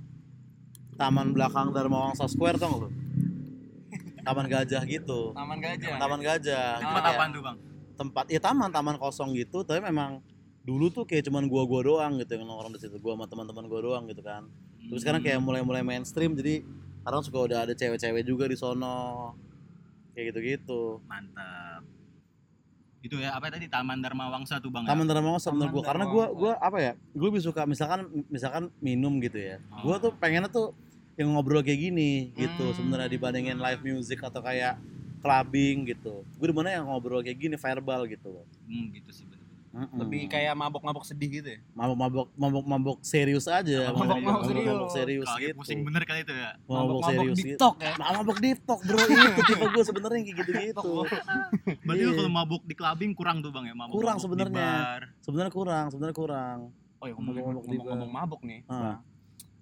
[0.95, 2.89] taman belakang Dharma Wangsa Square tau nggak lu?
[4.27, 5.31] Taman gajah gitu.
[5.31, 5.95] Taman Gajah.
[5.95, 6.69] Taman gajah.
[6.75, 7.57] Ah, Tempat apaan tuh, Bang?
[7.95, 10.19] Tempat ya taman taman kosong gitu, tapi memang
[10.65, 12.97] dulu tuh kayak cuman gua-gua doang gitu yang nongkrong di situ.
[12.99, 14.49] Gua sama teman-teman gua doang gitu kan.
[14.85, 15.45] Terus sekarang kayak Hmm.
[15.45, 16.65] mulai-mulai mainstream jadi
[16.99, 19.31] sekarang suka udah ada cewek-cewek juga di sono.
[20.11, 20.99] Kayak gitu-gitu.
[21.05, 21.85] mantap.
[23.05, 24.81] Itu ya apa tadi Taman Dharma Wangsa tuh, Bang.
[24.81, 24.89] ya?
[24.89, 26.33] Taman Dharma Wangsa menurut gua karena Wangsa.
[26.33, 26.91] gua apa ya?
[27.13, 29.61] Gua lebih suka misalkan misalkan minum gitu ya.
[29.79, 30.01] Gua Oh.
[30.01, 30.73] tuh pengennya tuh
[31.13, 32.73] yang ngobrol kayak gini gitu Hmm.
[32.73, 34.81] sebenarnya dibandingin live music atau kayak
[35.21, 36.25] clubbing gitu.
[36.35, 38.45] Gue di mana yang ngobrol kayak gini verbal gitu loh.
[38.67, 39.25] Hmm, gitu sih
[39.75, 39.99] Mm-mm.
[39.99, 41.59] Lebih kayak mabok-mabok sedih gitu ya.
[41.75, 43.91] mabok-mabok mabok-mabok serius aja.
[43.91, 44.87] Mabok-mabok Mabok-mabok serius.
[44.89, 45.57] serius Kalau lagi gitu.
[45.59, 46.51] pusing bener kali itu ya.
[46.55, 47.49] Mabok Mabok-mabok serius di gitu.
[47.51, 47.93] TikTok ya.
[47.99, 50.91] Mabok di TikTok bro itu tipe gue sebenarnya kayak gitu-gitu.
[51.81, 52.15] Berarti Iya.
[52.15, 53.75] kalau mabuk di clubbing kurang tuh, Bang ya?
[53.75, 54.71] Mabuk Kurang sebenarnya.
[55.19, 56.57] Sebenarnya kurang, sebenarnya kurang.
[56.95, 58.63] Oh ya ngomong-ngomong mabok nih.
[58.65, 58.79] Ah.
[58.79, 58.99] Bang.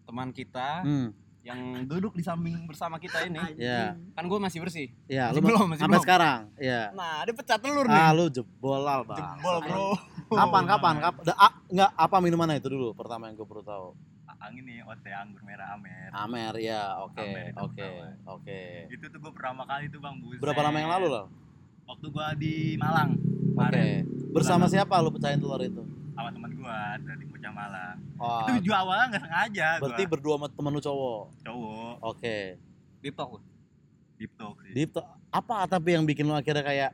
[0.03, 1.09] Teman kita Hmm,
[1.43, 4.87] yang duduk di samping bersama kita ini, ya, kan gue masih bersih.
[5.11, 5.27] ya.
[5.27, 6.05] Masih Lu belum, masih sampai belum.
[6.07, 6.81] sekarang, ya.
[6.95, 7.99] Nah, dia pecah telur nih.
[7.99, 9.19] Ah, lu jebol al bang.
[9.19, 9.87] Jebol, Bro.
[10.31, 11.23] Kapan, kapan, kapan?
[11.27, 13.91] Da, ah, enggak, apa minumannya itu dulu pertama yang gue perlu tahu.
[14.43, 16.11] Angin nih, OT anggur merah Amer.
[16.11, 17.87] Amer ya, oke, oke,
[18.27, 18.61] oke.
[18.91, 20.19] Itu tuh gue pertama kali tuh, Bang.
[20.19, 20.43] Buset.
[20.43, 21.25] Berapa lama yang lalu lah?
[21.87, 23.19] Waktu gua di Malang.
[23.19, 23.55] Oke.
[23.55, 24.03] Kemarin.
[24.31, 25.83] Bersama siapa lu pecahin telur itu?
[26.13, 27.97] Sama teman gua dari Bocah Malang.
[28.15, 30.11] Oh, Itu juga awalnya nggak sengaja berarti gua.
[30.11, 31.21] berdua sama temen lu cowok.
[31.41, 32.37] cowok Oke.
[32.99, 33.41] Deep talk.
[34.15, 34.71] deep talk sih.
[34.73, 35.07] Deep talk.
[35.27, 36.91] apa tapi yang bikin lu akhirnya kayak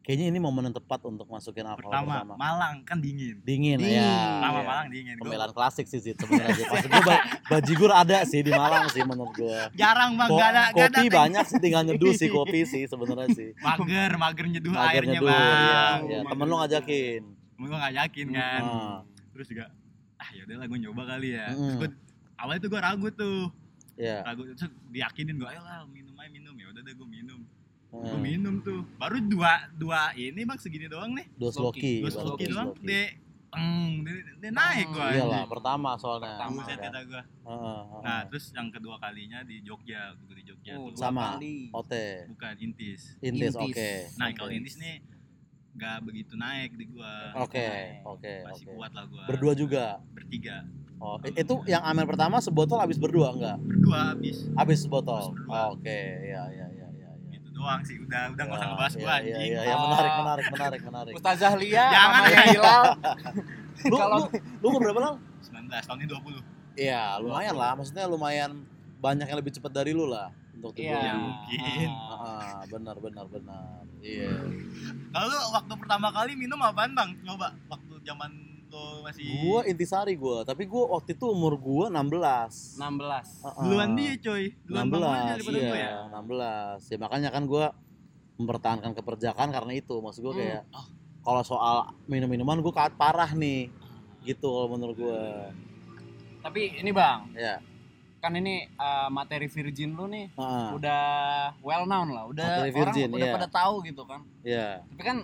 [0.00, 2.34] kayaknya ini momen yang tepat untuk masukin alkohol Pertama, pertama.
[2.34, 3.38] Malang kan dingin.
[3.38, 4.00] Dingin, Dingin.
[4.00, 4.16] ya.
[4.34, 4.66] Pertama ya.
[4.66, 5.14] Malang dingin.
[5.14, 6.64] Gua Pembelaan klasik sih Zid sebenarnya sih.
[6.64, 9.58] Maksud gue ba- bajigur ada sih di Malang sih menurut gue.
[9.74, 10.96] jarang bang, Ko- gak ada, gak ada.
[10.96, 13.52] kopi banyak sih tinggal nyeduh sih kopi sih sebenarnya sih.
[13.54, 15.98] Mager, mager nyeduh Mager airnya nyeduh, bang.
[16.02, 16.20] ya, ya.
[16.26, 17.22] Temen lu ngajakin.
[17.62, 18.62] Temen gua ngajakin kan.
[18.64, 18.98] Ah.
[19.30, 19.64] Terus juga,
[20.18, 21.46] ah yaudahlah gue nyoba kali ya.
[21.48, 21.54] Mm.
[21.54, 21.88] Terus gua,
[22.36, 23.40] awalnya tuh gue ragu tuh.
[23.94, 24.18] Ya.
[24.22, 26.54] Ragu, terus diyakinin gue, ayolah minum aja minum.
[26.54, 27.40] Ya udah deh gue minum.
[27.88, 28.18] Gue Hmm.
[28.18, 28.82] minum tuh.
[28.96, 31.30] Baru dua, dua ini bang segini doang nih.
[31.32, 31.62] Dos Loki.
[31.62, 32.68] Loki, Gue baru sloki doang.
[32.82, 33.02] Dia,
[33.52, 34.02] eng,
[34.34, 35.06] dia, naik gue.
[35.06, 36.34] Hmm, Iyalah, pertama soalnya.
[36.34, 36.56] Pertama.
[36.58, 36.84] Buset Kan.
[36.88, 37.22] kata gue.
[37.22, 38.00] Heeh, heeh.
[38.02, 40.96] Nah terus yang kedua kalinya di Jogja, gue di Jogja Oh, tuh.
[40.96, 41.36] dua Sama.
[41.36, 41.70] kali.
[41.70, 43.00] Ote, Bukan intis.
[43.20, 43.54] Intis, Intis.
[43.54, 43.90] oke.
[44.16, 44.34] Nah Oke.
[44.34, 44.94] kalau intis nih
[45.72, 47.32] nggak begitu naik di gua.
[47.38, 47.64] Oke,
[48.02, 48.74] oke, Masih oke.
[48.74, 49.24] kuat lah gua.
[49.24, 49.84] Berdua juga.
[50.10, 50.68] Bertiga.
[50.96, 53.56] Oh, i- itu yang Amer pertama sebotol habis berdua enggak?
[53.58, 54.46] Berdua habis.
[54.52, 55.34] Habis sebotol.
[55.44, 57.10] Oke, ya ya ya ya ya.
[57.28, 57.98] Gitu doang sih.
[57.98, 59.50] Udah udah nggak usah Ya, ngebahas ya, gua ya, anjing.
[59.50, 61.12] ya, ya, menarik, menarik, menarik, menarik.
[61.14, 62.30] Ustazah Lia Jangan, ya.
[62.30, 62.84] yang Hilal.
[63.82, 64.24] Lu, Kalau lu,
[64.62, 65.14] lu umur berapa lang?
[65.42, 66.78] 19 tahun ini 20.
[66.78, 67.72] Iya, lumayan lah.
[67.74, 68.62] Maksudnya lumayan
[69.02, 70.30] banyak yang lebih cepat dari lu lah
[70.62, 70.86] untuk tubuh.
[70.86, 71.02] Iya.
[71.02, 71.88] Ya, mungkin.
[71.90, 73.82] Ah, benar, benar, benar.
[73.98, 74.30] Iya.
[75.10, 77.10] Lalu waktu pertama kali minum apaan bang?
[77.20, 78.30] Nyoba waktu zaman
[78.70, 79.26] lo masih.
[79.42, 82.78] Gua intisari gua, tapi gua waktu itu umur gua 16.
[82.78, 83.42] 16.
[83.42, 84.54] Ah, Duluan dia coy.
[84.64, 85.90] Duluan bang Boy 16, daripada iya, gua ya.
[86.78, 86.80] 16.
[86.86, 87.64] Ya makanya kan gua
[88.32, 89.94] mempertahankan keperjakaan karena itu.
[89.98, 90.40] Maksud gua Hmm.
[90.40, 90.86] kayak Oh.
[91.22, 93.66] kalau soal minum-minuman gua kaat parah nih.
[94.22, 95.50] Gitu kalau menurut gua.
[96.40, 97.58] Tapi ini Bang, Ya.
[98.22, 100.68] Kan ini uh, materi virgin lu nih Heeh.
[100.78, 101.02] udah
[101.58, 103.34] well known lah, udah Materi virgin, orang udah iya.
[103.34, 104.20] pada tahu gitu kan.
[104.46, 104.68] Iya.
[104.86, 105.16] Tapi kan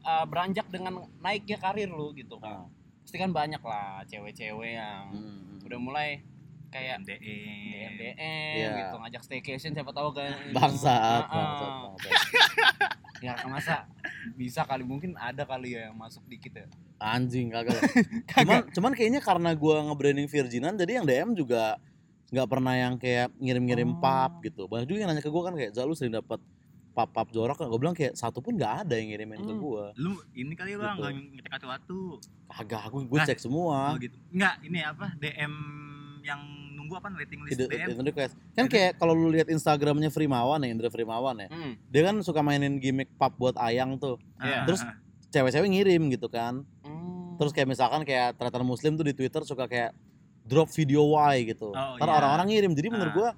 [0.00, 2.64] uh, beranjak dengan naiknya karir lu gitu kan.
[3.04, 5.60] Pasti kan banyak lah cewek-cewek yang Hmm.
[5.68, 6.24] udah mulai
[6.70, 7.90] kayak MDM.
[8.00, 8.16] DM
[8.56, 8.68] Iya.
[8.78, 11.28] gitu ngajak staycation siapa tahu kan Bangsat, ah.
[11.28, 12.12] bangsat, bangsat.
[13.26, 13.84] ya masa
[14.32, 17.76] bisa kali mungkin ada kali ya yang masuk dikit ya Anjing kagak.
[18.32, 21.76] cuman cuman kayaknya karena gua nge-branding virginan jadi yang DM juga
[22.30, 23.98] nggak pernah yang kayak ngirim-ngirim Oh.
[23.98, 24.64] pap gitu.
[24.64, 26.38] Banyak juga yang nanya ke gua kan kayak Zal lu sering dapat
[26.90, 27.66] pap-pap jorok kan.
[27.66, 29.58] Gua bilang kayak satu pun nggak ada yang ngirimin ke Hmm.
[29.58, 29.84] gua.
[29.94, 31.00] Lu ini kali bang Gitu.
[31.00, 31.98] nggak ngecek sesuatu.
[32.48, 33.78] Kagak, aku gue Nah, cek semua.
[33.88, 34.16] Oh gitu.
[34.28, 35.06] Enggak, ini apa?
[35.16, 35.54] DM
[36.20, 36.40] yang
[36.72, 37.94] nunggu apa waiting list Ide- DM.
[38.00, 38.34] request.
[38.52, 41.48] Kan kayak kalau lu lihat Instagramnya Frimawan ya, Indra Frimawan ya.
[41.48, 41.72] hmm.
[41.88, 44.18] Dia kan suka mainin gimmick pap buat ayang tuh.
[44.36, 44.62] Iya.
[44.62, 44.82] Ah, Terus.
[45.30, 46.66] Cewek-cewek ngirim gitu kan.
[46.82, 47.38] Hmm.
[47.38, 49.94] Terus kayak misalkan kayak tretan muslim tuh di Twitter suka kayak
[50.50, 51.70] drop video Y gitu.
[51.70, 52.16] Oh, Ntar iya.
[52.18, 52.72] orang-orang ngirim.
[52.74, 53.16] Jadi menurut Ah.
[53.16, 53.30] gua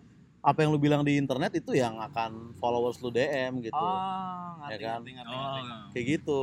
[0.42, 3.76] apa yang lu bilang di internet itu yang akan followers lu DM gitu.
[3.76, 4.98] oh ngerti, Ya kan?
[4.98, 5.90] ngerti, ngerti, Oh, ngerti.
[5.92, 6.40] Kayak gitu.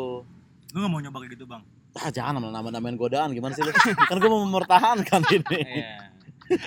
[0.69, 1.63] gue gak mau nyoba kayak gitu bang.
[1.91, 3.73] ah jangan nama namain godaan gimana sih lu
[4.08, 5.97] kan gue mau mempertahankan ini Iya.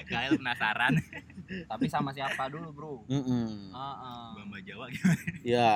[0.05, 0.93] Gael penasaran.
[1.65, 2.95] Tapi sama siapa dulu, Bro?
[3.07, 3.71] Mm-mm.
[3.71, 4.27] Heeh.
[4.35, 5.23] Bamba Jawa gimana?
[5.43, 5.73] ya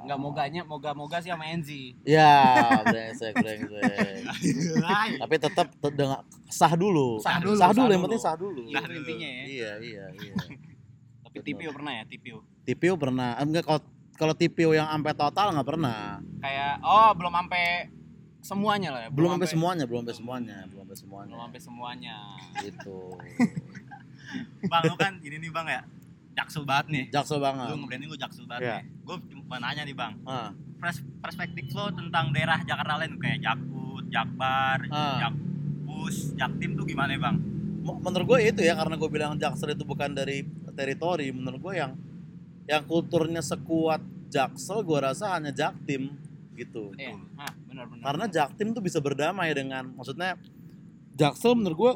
[0.00, 1.98] Enggak moganya, moga-moga sih sama Enzi.
[2.02, 2.38] ya
[2.84, 4.22] brengsek brengsek
[5.18, 8.62] tapi tetap te- dengan sah dulu Sah dulu, sah sah dulu yang penting sah dulu
[8.64, 9.42] Itu intinya ya.
[9.44, 10.34] iya iya iya
[11.20, 12.38] Tapi TPO pernah ya, TPO.
[12.64, 13.80] TPO pernah enggak kalau
[14.14, 17.66] kalau TPO yang sampai total nggak pernah Kayak oh, belum sampai
[18.38, 19.08] semuanya lah ya.
[19.10, 22.16] belum sampai semuanya belum sampai semuanya belum sampai semuanya Belum sampai semuanya.
[22.62, 22.98] gitu
[24.62, 25.82] Bang lu kan ini nih Bang ya.
[26.34, 27.04] Jaksel banget nih.
[27.08, 28.82] jaksel banget Lu ngebranding lu jaksel banget nih.
[29.02, 30.12] Gue cuma nanya nih Bang.
[30.76, 35.16] Pers perspektif lo tentang daerah Jakarta lain kayak Jakut, Jakbar, Ah.
[35.18, 37.40] Jakpus, Jaktim tuh gimana Bang?
[37.80, 41.92] Menurut gue itu ya karena gue bilang Jaksel itu bukan dari teritori menurut gue yang
[42.64, 46.12] yang kulturnya sekuat Jaksel gue rasa hanya Jaktim
[46.52, 47.16] gitu Iya.
[47.36, 48.02] Ah, benar-benar.
[48.04, 50.36] karena Jaktim tuh bisa berdamai dengan maksudnya
[51.14, 51.92] Jaksel menurut gue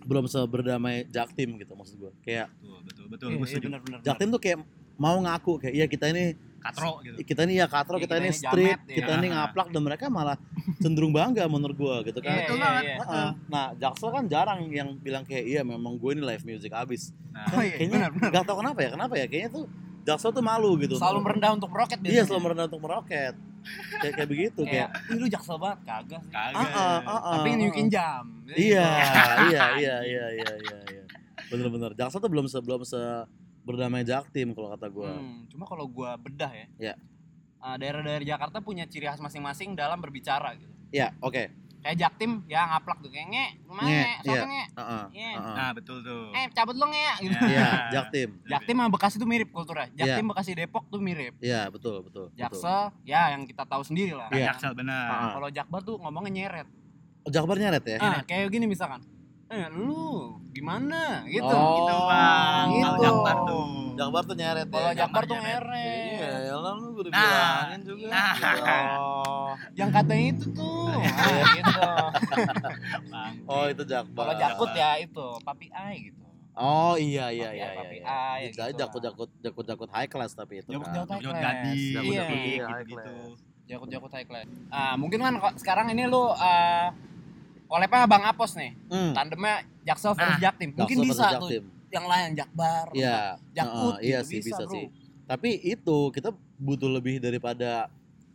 [0.00, 3.28] belum seberdamai Jaktim gitu maksud gue kayak Betul, betul, betul.
[3.40, 3.98] Iya, iya.
[4.02, 4.58] Jaktim tuh kayak
[4.94, 7.14] mau ngaku kayak iya kita ini Katro gitu.
[7.22, 9.16] kita ini ya katro Iya, kita, kita ini street jamet, kita ya.
[9.16, 10.34] ini ngaplak dan mereka malah
[10.76, 12.82] cenderung bangga menurut gue gitu kan Iya, Betul iya, banget.
[12.82, 13.26] iya.
[13.46, 17.14] Nah, Jaksel kan jarang yang bilang kayak iya memang gue ini live music abis.
[17.30, 18.28] Nah, Oh iya, Kayaknya benar-benar.
[18.34, 19.26] nggak tahu kenapa ya, kenapa ya?
[19.26, 19.64] Kayaknya tuh
[20.02, 20.94] Jaksel tuh malu gitu.
[20.96, 23.34] Selalu merendah untuk meroket Iya, selalu merendah untuk meroket.
[24.00, 26.32] Kayak kayak begitu Kayak, lu jaksel banget kagak sih.
[26.32, 26.56] kagak.
[26.56, 27.56] Ah, ah, ah, ah, Tapi ah.
[27.58, 28.24] nyukin jam.
[28.48, 28.88] Iya,
[29.50, 31.02] iya, iya, iya, iya, iya, iya.
[31.48, 31.92] Bener-bener.
[31.96, 33.00] Jaksel tuh belum se belum se
[33.64, 35.10] berdamai Jaktim kalau kata gue.
[35.12, 36.66] Hmm, cuma kalau gua bedah ya.
[36.78, 36.94] Iya.
[37.58, 40.70] ah, daerah-daerah Jakarta punya ciri khas masing-masing dalam berbicara gitu.
[40.94, 41.50] Iya, oke.
[41.78, 44.44] Kayak Jaktim ya ngaplak tuh kayak nge, gimana Nge, nge, soalnya iya.
[44.44, 44.64] nge.
[44.74, 45.04] Heeh.
[45.08, 45.28] Iya.
[45.30, 45.54] heeh.
[45.54, 46.22] Nah, betul tuh.
[46.34, 47.36] Eh, cabut lo nge gitu.
[47.38, 47.48] Ya.
[47.48, 48.28] Iya, Jaktim.
[48.44, 49.86] Jaktim sama Bekasi tuh mirip kulturnya.
[49.94, 51.34] Jaktim Bekasi Depok tuh mirip.
[51.38, 52.26] Iya, betul, betul.
[52.28, 52.36] betul.
[52.36, 54.26] Jaksel ya yang kita tahu sendiri lah.
[54.28, 54.52] Iya.
[54.52, 55.06] Jaksel benar.
[55.08, 55.30] Ah.
[55.34, 56.68] Kalau Jakbar tuh ngomongnya nyeret.
[57.22, 57.96] Oh, Jakbar nyeret ya?
[57.98, 58.98] Ah, kayak gini misalkan.
[59.48, 61.24] Eh, lu gimana?
[61.24, 61.40] Gitu.
[61.46, 62.66] Oh, Gitu bang.
[62.68, 62.84] gitu.
[62.84, 63.64] Kalau Jakbar tuh.
[63.96, 64.74] Jakbar tuh nyeret ya.
[64.74, 66.12] Kalau Jakbar tuh nyeret.
[66.12, 68.06] Iya, ya lah lu udah Nah, bilangin juga.
[68.10, 68.34] nah.
[68.98, 69.37] Oh.
[69.74, 70.88] Yang katanya itu tuh.
[71.08, 71.80] Ah, gitu.
[73.46, 74.24] Oh, itu Jakbar.
[74.24, 76.24] Kalau Jakut ya itu, papi ai gitu.
[76.58, 77.78] Oh iya iya Papi iya iya.
[77.78, 78.48] papi iya.
[78.50, 80.74] Bisa gitu jakut jakut jakut jakut high class tapi itu.
[80.74, 80.94] Jakut kan.
[80.98, 81.44] jakut high Jod class.
[81.46, 82.02] gadis, Iya.
[82.02, 82.94] Gitu, high gitu.
[82.98, 83.38] class.
[83.68, 84.48] Jakut jakut high class.
[84.68, 86.88] Ah, mungkin kan kok sekarang ini lu uh,
[87.70, 88.74] collab-nya Bang Apos nih.
[88.90, 89.14] Hmm.
[89.14, 89.54] Tandemnya
[89.86, 90.68] Jaksel versus Nah, Jaktim.
[90.74, 91.50] Mungkin bisa tuh
[91.88, 92.86] yang lain Jakbar.
[92.90, 93.38] Iya.
[93.54, 94.72] Jakut Heeh, iya gitu, sih bisa bro.
[94.74, 94.84] sih.
[95.30, 97.86] Tapi itu kita butuh lebih daripada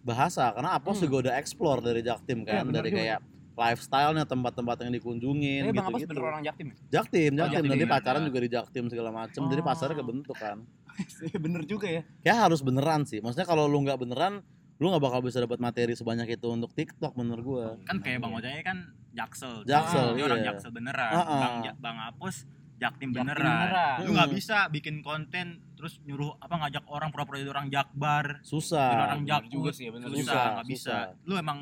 [0.03, 1.03] bahasa karena Apos Hmm.
[1.03, 2.99] juga udah explore dari Jaktim Iya, kan bener dari juga.
[2.99, 3.19] kayak
[3.53, 6.75] lifestyle-nya tempat-tempat yang dikunjungin Eh, Bang gitu Apos bener orang Jaktim ya?
[6.91, 7.93] Jaktim, Oh, Jaktim, Jaktim nanti juga.
[7.93, 9.65] pacaran juga di Jaktim segala macem, jadi Oh.
[9.65, 10.57] pasarnya kebentuk kan.
[11.39, 12.01] bener juga ya.
[12.19, 13.17] Kayak harus beneran sih.
[13.17, 14.41] Maksudnya kalau lu nggak beneran,
[14.75, 17.67] lu nggak bakal bisa dapat materi sebanyak itu untuk TikTok menurut gua.
[17.83, 18.77] Kan kayak Bang Ojanya kan
[19.11, 19.63] Jaksel.
[19.63, 20.47] Jaksel, Dia orang iya.
[20.51, 21.11] Jaksel beneran.
[21.11, 21.39] Ah, ah.
[21.39, 22.35] Bang, Bang Apus
[22.75, 23.45] Jaktim Jaktim beneran.
[23.63, 23.97] beneran.
[24.01, 24.35] Lu nggak Hmm.
[24.35, 28.87] bisa bikin konten terus nyuruh apa ngajak orang pura-pura jadi orang Jakbar, jadi Susah.
[29.11, 29.51] orang bener Jakut.
[29.51, 30.39] juga sih, bener susah, juga.
[30.55, 30.95] nggak bisa.
[31.11, 31.27] Susah.
[31.27, 31.59] Lu emang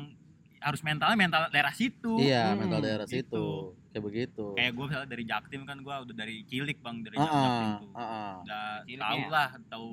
[0.62, 2.12] harus mentalnya mental daerah situ.
[2.22, 3.18] Iya, Hmm, mental daerah gitu.
[3.18, 3.46] situ.
[3.90, 4.44] Kayak begitu.
[4.54, 7.74] Kayak gue misalnya dari Jaktim kan gue udah dari cilik bang dari Ah, Jaktim ah,
[7.74, 7.90] tuh.
[7.90, 8.32] ah, ah.
[8.38, 9.26] Udah tahu ya?
[9.26, 9.86] lah, tahu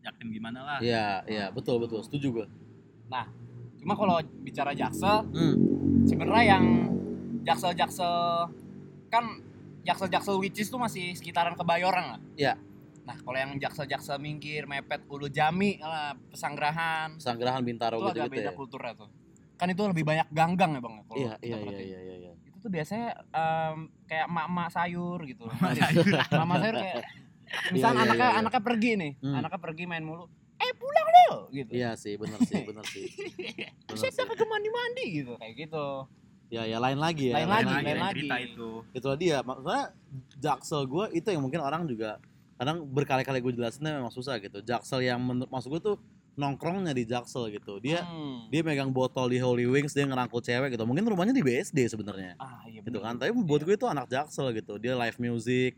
[0.00, 0.78] Jaktim gimana lah.
[0.78, 2.04] Iya, iya, betul betul.
[2.04, 2.46] Setuju gua.
[3.80, 5.56] Cuma kalau bicara Jaksel, Hmm.
[6.04, 6.64] sebenarnya yang
[7.42, 8.12] Jaksel-Jaksel
[9.08, 9.24] kan
[9.82, 12.20] Jaksel-Jaksel which is tuh masih sekitaran Kebayoran lah.
[12.36, 12.60] Iya.
[13.10, 18.26] Nah, kalau yang Jaksel-Jaksel minggir, mepet Ulu Jami, lah, Pesanggerahan, Sanggerahan Bintaro itu gitu agak
[18.30, 18.54] gitu beda ya.
[18.54, 19.10] kulturnya tuh.
[19.58, 22.14] Kan itu lebih banyak ganggang ya bang ya, kalau Iya, kita iya, iya, iya, iya,
[22.16, 22.32] iya.
[22.46, 25.44] Itu tuh biasanya em, kayak emak-emak sayur gitu.
[25.50, 26.06] sayur.
[26.38, 26.96] Mama sayur kayak
[27.74, 28.40] misalnya iya, anaknya iya, iya.
[28.40, 29.34] anaknya pergi nih, Hmm.
[29.42, 30.24] anaknya pergi main mulu.
[30.54, 31.70] Eh pulang lo gitu.
[31.74, 33.04] Iya sih, bener sih, bener sih.
[33.98, 34.22] Saya sih.
[34.22, 36.06] ke mandi-mandi gitu kayak gitu.
[36.46, 37.42] Ya, ya lain lagi ya.
[37.42, 38.14] Lain lagi, Lain lain lagi, lagi.
[38.22, 38.70] cerita itu.
[38.94, 39.38] Itulah dia.
[39.42, 39.82] Maksudnya
[40.38, 42.22] Jaksel gue itu yang mungkin orang juga
[42.60, 44.60] kadang berkali-kali gue jelasinnya memang susah gitu.
[44.60, 45.96] Jaksel yang menurut maksud gue tuh
[46.32, 47.80] nongkrongnya di Jaksel gitu.
[47.80, 48.46] Dia Hmm.
[48.46, 50.84] dia megang botol di Holy Wings, dia ngerangkul cewek gitu.
[50.84, 52.36] Mungkin rumahnya di BSD sebenarnya.
[52.36, 53.16] ah iya Gitu kan.
[53.16, 54.76] Tapi buat gue itu anak Jaksel gitu.
[54.76, 55.72] Dia live music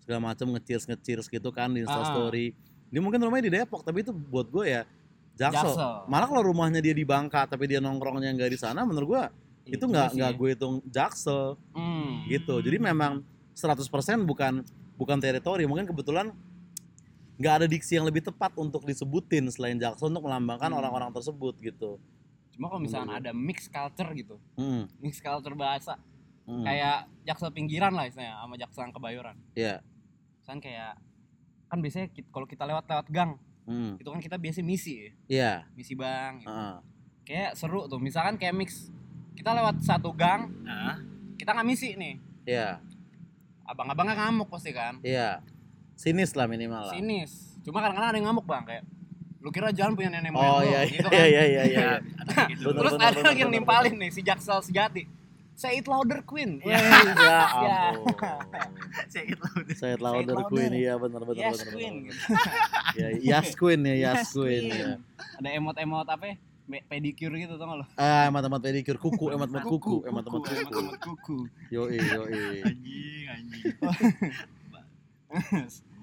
[0.00, 2.10] segala macam nge-cheers nge-cheers gitu kan di Insta Ah.
[2.10, 2.50] story.
[2.90, 4.82] Dia mungkin rumahnya di Depok, tapi itu buat gue ya
[5.34, 5.70] Jaksel.
[5.70, 5.94] Jaksel.
[6.06, 9.22] Malah kalau rumahnya dia di Bangka tapi dia nongkrongnya nggak di sana menurut gue
[9.64, 10.36] Iya itu nggak nggak ya.
[10.36, 12.26] gue hitung Jaksel Hmm.
[12.26, 12.58] gitu.
[12.58, 13.22] Jadi memang
[13.54, 13.86] 100%
[14.22, 14.60] bukan
[14.94, 15.64] bukan teritori.
[15.64, 16.30] Mungkin kebetulan
[17.34, 20.78] nggak ada diksi yang lebih tepat untuk disebutin selain Jaksel untuk melambangkan Hmm.
[20.78, 21.98] orang-orang tersebut gitu.
[22.54, 23.20] Cuma kalau misalnya Bener.
[23.20, 25.98] ada mix culture gitu, Hmm, mix culture bahasa,
[26.44, 26.62] hmm.
[26.62, 29.36] kayak jaksel pinggiran lah istilahnya sama jaksel yang kebayoran.
[29.52, 29.82] Iya.
[30.38, 30.92] Misalnya kayak
[31.66, 33.32] kan biasanya kalau kita lewat-lewat gang,
[33.64, 35.52] Hmm, itu kan kita biasa misi ya, Iya.
[35.74, 36.38] misi bang.
[36.38, 36.46] gitu.
[36.46, 36.76] heeh.
[37.24, 38.92] Kayak seru tuh, misalkan kayak mix
[39.34, 41.00] kita lewat satu gang Nah,
[41.34, 42.14] kita nggak misi nih
[42.46, 42.78] Iya,
[43.64, 45.40] abang-abangnya ngamuk pasti kan iya.
[45.94, 46.94] Sinis lah minimal lah.
[46.94, 48.84] sinis cuma kadang-kadang ada yang ngamuk bang kayak
[49.38, 51.28] lu kira jalan punya nenek Oh moyang lu?" iya gitu iya kan.
[51.28, 51.78] iya iya iya.
[51.78, 52.64] ya, ada kayak gitu.
[52.66, 55.02] Bener, terus bener, ada bener, lagi yang bener, nimpalin nih si jaksel sejati
[55.54, 56.74] say it louder queen Ya
[57.14, 57.38] Ya.
[57.46, 58.10] ampun.
[58.10, 58.18] Loh.
[59.72, 60.48] Saya louder louder.
[60.48, 61.72] queen iya benar benar yes benar.
[61.72, 62.18] queen benar.
[62.94, 64.74] Ya Yas queen ya Yas Yes, queen queen.
[64.74, 64.92] ya.
[65.38, 66.36] ada emot-emot apa ya?
[66.64, 70.54] Pedicure gitu tau gak lo Ah, emat-emat pedicure kuku, emat-emat kuku, emat-emat kuku.
[70.64, 72.40] emot-emot kuku Yoi, yoi.
[72.62, 73.62] Anjing, anjing.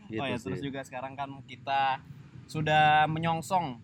[0.08, 0.44] Gitu oh ya sih.
[0.44, 2.04] terus juga sekarang kan kita
[2.46, 3.80] sudah menyongsong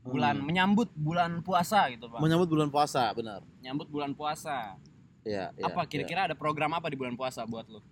[0.00, 0.46] bulan Hmm.
[0.46, 3.42] menyambut bulan puasa gitu bang menyambut bulan puasa, benar.
[3.58, 4.78] menyambut bulan puasa
[5.20, 5.66] Iya, iya.
[5.66, 7.82] apa kira-kira ada program apa di bulan puasa buat lo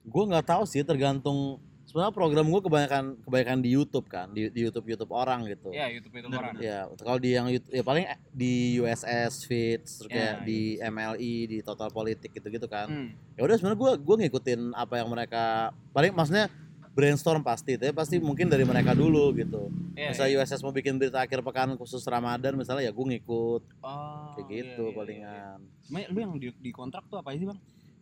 [0.00, 4.60] Gue nggak tahu sih, tergantung sebenarnya program gue kebanyakan kebanyakan di YouTube kan, di, di
[4.60, 5.72] YouTube YouTube orang gitu.
[5.72, 6.54] ya YouTube itu Bener, orang.
[6.60, 11.34] Ya, kalau di yang YouTube- ya paling di USS Fits, terus kayak Ya, di MLI,
[11.46, 12.86] di Total Politik gitu-gitu kan.
[12.86, 13.08] Hmm.
[13.34, 15.44] Ya udah sebenarnya gue gue ngikutin apa yang mereka
[15.90, 16.52] paling maksudnya
[16.90, 19.70] brainstorm pasti, tapi pasti mungkin dari mereka dulu gitu.
[19.94, 20.38] Ya, Misalnya ya.
[20.42, 24.82] USS mau bikin berita akhir pekan khusus Ramadan misalnya ya gue ngikut Oh, kayak gitu
[24.82, 25.58] iya, iya, palingan.
[25.62, 25.70] iya.
[25.80, 27.56] Sebenarnya lu yang di, di kontrak tuh apa sih bang?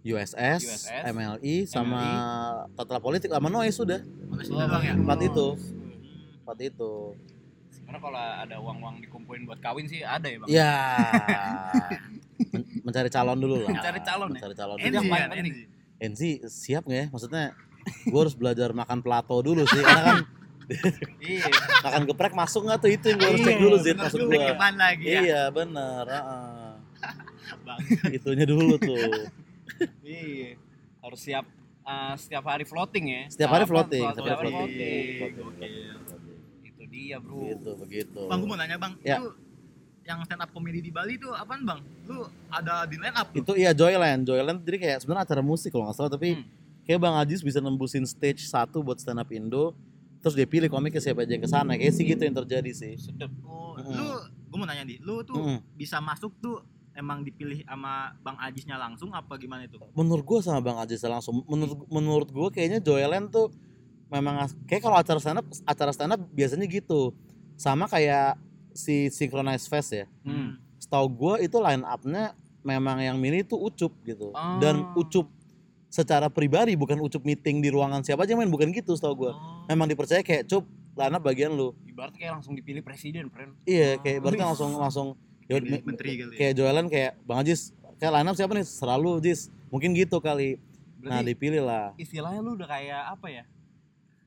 [0.07, 2.03] USS, USS, MLI sama
[2.73, 4.01] Total Politik sama Noise sudah.
[4.27, 4.95] Mana sih doang ya?
[4.95, 5.47] Empat itu.
[5.53, 6.43] Hmm.
[6.43, 6.93] Empat itu.
[7.69, 10.49] Sebenarnya kalau ada uang-uang dikumpulin buat kawin sih ada ya bang.
[10.49, 10.75] Ya.
[12.53, 13.71] Men- mencari calon dulu lah.
[13.73, 14.35] Mencari calon ya?
[14.39, 14.85] Mencari calon dulu.
[14.85, 15.55] yang Enzi paling kan, penting.
[15.99, 16.31] Enzi.
[16.45, 17.07] Siap nggak ya?
[17.11, 17.45] Maksudnya
[18.05, 20.19] gue harus belajar makan plato dulu sih karena kan
[21.23, 21.47] Iya.
[21.81, 24.35] makan geprek masuk nggak tuh itu yang gue harus cek Iya, dulu sih maksud juga,
[24.35, 25.21] gue Gimana lagi ya?
[25.23, 26.71] iya bener heeh.
[27.67, 27.79] Bang.
[28.11, 29.31] itunya dulu tuh
[30.01, 30.51] Iya.
[30.99, 31.45] Harus siap
[31.83, 33.23] eh, setiap hari floating ya.
[33.29, 35.15] setiap hari floating setiap hari floating floating.
[35.17, 35.73] Floating, floating.
[36.63, 37.39] Itu dia bro.
[37.45, 39.17] gitu begitu Bang, gue mau nanya bang, Ya.
[39.17, 39.27] itu
[40.03, 41.81] yang stand up comedy di Bali itu apaan bang?
[42.05, 43.41] Lu ada di line up lu?
[43.41, 46.47] itu iya Joyland Joyland jadi kayak sebenarnya acara musik kalau nggak salah tapi Hmm.
[46.85, 49.75] kayak Bang Ajis bisa nembusin stage satu buat stand up Indo
[50.17, 52.95] terus dia pilih komiknya siapa aja yang ke sana kayak sih gitu yang terjadi sih
[52.97, 53.31] Sedep.
[53.43, 53.93] Oh, Mm-mm.
[53.93, 54.07] lu,
[54.47, 55.59] gue mau nanya nih, lu tuh Mm-mm.
[55.75, 56.63] bisa masuk tuh
[56.97, 59.77] emang dipilih sama Bang Ajisnya langsung apa gimana itu?
[59.93, 63.53] menurut gua sama Bang Ajis langsung menurut menurut gua kayaknya Joyland tuh
[64.07, 67.13] memang kayak kalau acara stand up acara stand up biasanya gitu
[67.55, 68.41] sama kayak
[68.73, 70.57] si Synchronize Fest ya Hmm.
[70.77, 75.01] setahu gua itu line up-nya memang yang milih itu Ucup gitu dan Oh.
[75.01, 75.29] Ucup
[75.89, 79.65] secara pribadi bukan Ucup meeting di ruangan siapa aja main bukan gitu setahu gua Oh.
[79.67, 83.53] memang dipercaya kayak Cup line up bagian lu Ibarat kayak langsung dipilih presiden, friend.
[83.65, 84.23] Iya, kayak Oh.
[84.23, 85.09] berarti langsung langsung
[85.49, 86.39] ya menteri kali ya?
[86.39, 88.65] kayak Joelan kayak Bang Ajis kayak line up siapa nih?
[88.65, 89.41] Selalu Jis.
[89.67, 90.59] Mungkin gitu kali.
[90.99, 91.87] Nah, Berarti dipilih lah.
[91.97, 93.45] istilahnya lu udah kayak apa ya?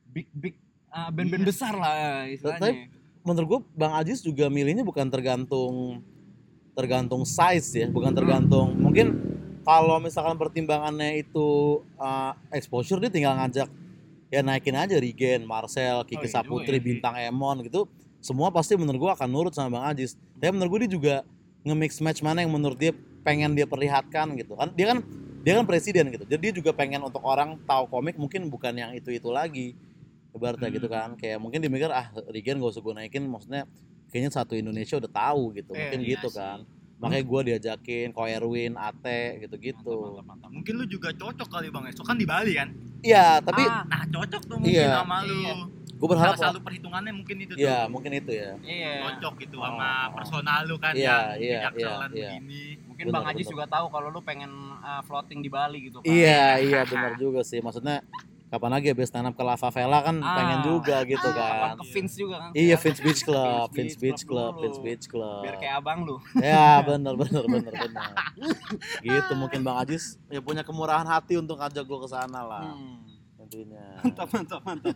[0.05, 0.55] Big big
[0.89, 1.49] uh, band-band Iya.
[1.49, 2.61] besar lah istilahnya.
[2.61, 5.99] Tapi- Menurut gua Bang Ajis juga milihnya bukan tergantung
[6.71, 9.11] tergantung size ya, bukan tergantung mungkin
[9.61, 11.47] kalau misalkan pertimbangannya itu
[11.99, 13.67] uh, exposure dia tinggal ngajak
[14.29, 16.81] ya naikin aja Regen, Marcel, Kiki Oh, iya Saputri, ya.
[16.81, 17.85] Bintang Emon gitu.
[18.19, 20.15] Semua pasti menurut gua akan nurut sama Bang Ajis.
[20.35, 21.15] Tapi menurut gua dia juga
[21.63, 22.91] nge-mix match mana yang menurut dia
[23.23, 24.71] pengen dia perlihatkan gitu kan.
[24.75, 24.99] Dia kan
[25.39, 26.27] dia kan presiden gitu.
[26.27, 29.75] Jadi dia juga pengen untuk orang tahu komik mungkin bukan yang itu-itu lagi.
[30.29, 30.77] Ibaratnya Hmm.
[30.77, 31.09] gitu kan.
[31.15, 33.63] Kayak mungkin dia mikir ah Regen gak usah gue naikin maksudnya
[34.11, 35.71] kayaknya satu Indonesia udah tahu gitu.
[35.73, 36.37] Eh, Mungkin iya gitu sih.
[36.37, 36.59] kan.
[36.99, 39.79] Makanya gua diajakin Ko Erwin, Ate gitu-gitu.
[39.87, 40.49] Mantap, mantap, mantap.
[40.51, 42.75] Mungkin lu juga cocok kali bang, esok kan di Bali kan?
[42.99, 44.99] Iya, tapi Ah, Nah cocok tuh mungkin Iya.
[44.99, 45.31] sama lu.
[45.31, 45.53] Iya.
[45.99, 47.59] Gue berharap Salah satu perhitungannya mungkin itu tuh.
[47.59, 48.55] Iya, mungkin itu ya.
[48.61, 49.03] iya.
[49.05, 50.15] Cocok gitu Oh, sama oh.
[50.15, 52.07] personal lu kan Iya, iya, iya, iya.
[52.07, 52.63] begini.
[52.87, 53.51] Mungkin Benar, Bang Ajis benar.
[53.51, 56.07] juga tahu kalau lu pengen uh, floating di Bali gitu kan.
[56.07, 57.59] Iya, iya benar juga sih.
[57.59, 57.99] Maksudnya
[58.47, 60.33] kapan lagi habis stand up ke La Favela kan Ah.
[60.33, 61.37] pengen juga gitu Kapan
[61.69, 61.75] kan.
[61.75, 62.49] ke Vince juga kan.
[62.51, 64.53] Iya, Ya, Vince Beach Club, Vince Vince Beach Beach Club.
[64.57, 65.41] Vince Beach Club.
[65.43, 66.15] Biar kayak abang lu.
[66.35, 68.09] Ya, benar benar benar benar.
[69.05, 73.03] gitu mungkin Bang Ajis ya punya kemurahan hati untuk ngajak gue ke sana lah Hmm.
[73.39, 73.85] intinya.
[74.03, 74.95] Mantap, mantap, mantap.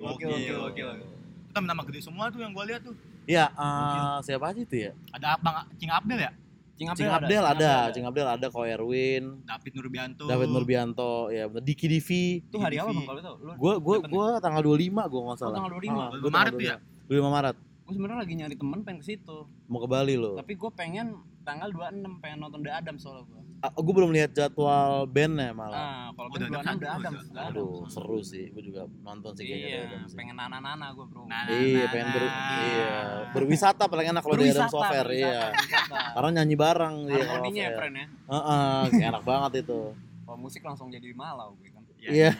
[0.00, 0.56] Oke, Gokil.
[0.56, 1.04] oke, oke.
[1.46, 2.96] Itu nama gede semua tuh yang gua lihat tuh.
[3.24, 4.92] Iya, eh, siapa aja itu ya?
[5.12, 6.32] Ada Bang Cing Abdel ya?
[6.74, 10.24] Cing Cing Abdel ada, Cing Abdel ada, Ko Erwin, David Nurbianto.
[10.24, 11.60] David Nurbianto, ya bener.
[11.60, 12.40] Diki Divi.
[12.40, 13.32] Itu hari apa bang kalau itu?
[13.38, 15.56] Lu Gue gue gue tanggal 25 gue nggak salah.
[15.60, 15.92] tanggal 25.
[15.92, 16.76] Ah, gua 25 Maret tuh ya?
[17.06, 17.56] 25 Maret.
[17.60, 20.38] gue sebenarnya lagi nyari temen pengen ke situ Mau ke Bali lo.
[20.38, 21.06] tapi gue pengen
[21.42, 25.76] tanggal 26 pengen nonton The Adam soalnya gue gue belum lihat jadwal bandnya malah.
[25.76, 27.50] ah kalau Oh, band The 26 Adam The satu, Adam The The Adam.
[27.50, 28.44] Aduh, seru sih.
[28.48, 29.60] Gue juga nonton sih kayaknya.
[29.60, 30.16] The iya Adam sih.
[30.16, 32.58] pengen nana-nana gue bro Nah, Iya, nah, pengen ber, nah.
[32.62, 32.92] iya.
[33.30, 35.38] berwisata paling enak kalau di Adam berwisata, iya.
[36.10, 39.80] Karena nyanyi bareng dia kalau harmoninya ya friend ya Heeh, kayak enak banget itu.
[40.22, 42.32] kalau musik langsung jadi malau gue kan Iya.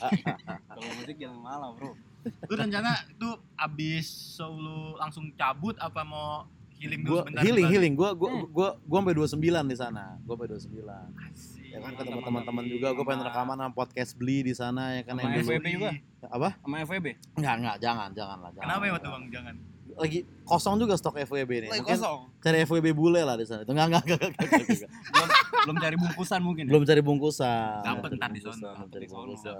[0.70, 1.92] kalau musik jangan malau bro
[2.24, 7.64] Lu rencana tuh abis show lu langsung cabut apa mau healing dulu Gua sebentar healing
[7.64, 7.74] Bali.
[7.74, 8.44] healing gua gua Hmm.
[8.48, 10.04] gua gua sampai 29 di sana.
[10.20, 11.08] Gua sampai 29.
[11.24, 11.62] Asik.
[11.66, 15.12] Ya kan ketemu teman-teman juga gua pengen rekaman sama podcast beli di sana ya kan
[15.12, 15.48] Sama yang dulu.
[15.48, 15.90] FWB juga?
[16.24, 16.48] Apa?
[16.56, 17.06] Sama FWB.
[17.34, 18.64] Enggak enggak jangan jangan lah jangan.
[18.64, 19.24] Kenapa ya waktu bang?
[19.30, 19.56] Jangan.
[19.94, 21.68] Lagi kosong juga stok FWB nih.
[21.68, 22.20] Lagi Mungkin kosong.
[22.40, 23.62] cari FWB bule lah di sana.
[23.62, 24.90] Itu enggak enggak enggak, enggak, enggak, enggak, enggak.
[25.14, 25.28] belum
[25.64, 26.62] belum cari bungkusan mungkin.
[26.62, 26.70] ya?
[26.70, 27.78] Belum cari bungkusan.
[27.80, 28.70] Cari ntar di sono.
[28.84, 29.54] cari bungkusan.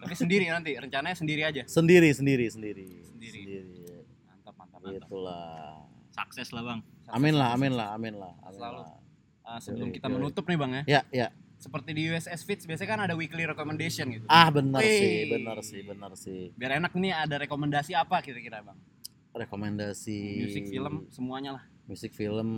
[0.00, 1.62] Tapi sendiri nanti, rencananya sendiri aja.
[1.66, 2.84] Sendiri sendiri sendiri.
[3.04, 3.44] Sendiri.
[4.26, 5.04] Mantap Mantap, mantap, mantap.
[5.04, 5.83] Itulah.
[6.14, 6.80] Sukses lah bang.
[7.06, 8.32] Amin lah, amin lah, amin lah.
[8.40, 8.78] Amin Selalu.
[8.80, 8.88] lah.
[9.42, 10.14] Ah, sebelum Yoi, kita yoi.
[10.14, 11.26] menutup nih bang ya, Ya, ya.
[11.56, 14.24] seperti di USS Fits biasanya kan ada weekly recommendation gitu.
[14.26, 16.40] Ah, benar sih, benar sih, benar sih.
[16.54, 18.78] Biar enak nih ada rekomendasi apa kira-kira bang?
[19.34, 21.64] Rekomendasi Musik, film, semuanya lah.
[21.84, 22.48] musik film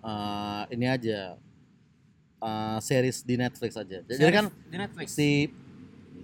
[0.00, 1.34] eh, ini aja
[2.38, 3.98] eh, series di Netflix aja.
[4.00, 5.06] Jadi Series kan di Netflix.
[5.10, 5.48] si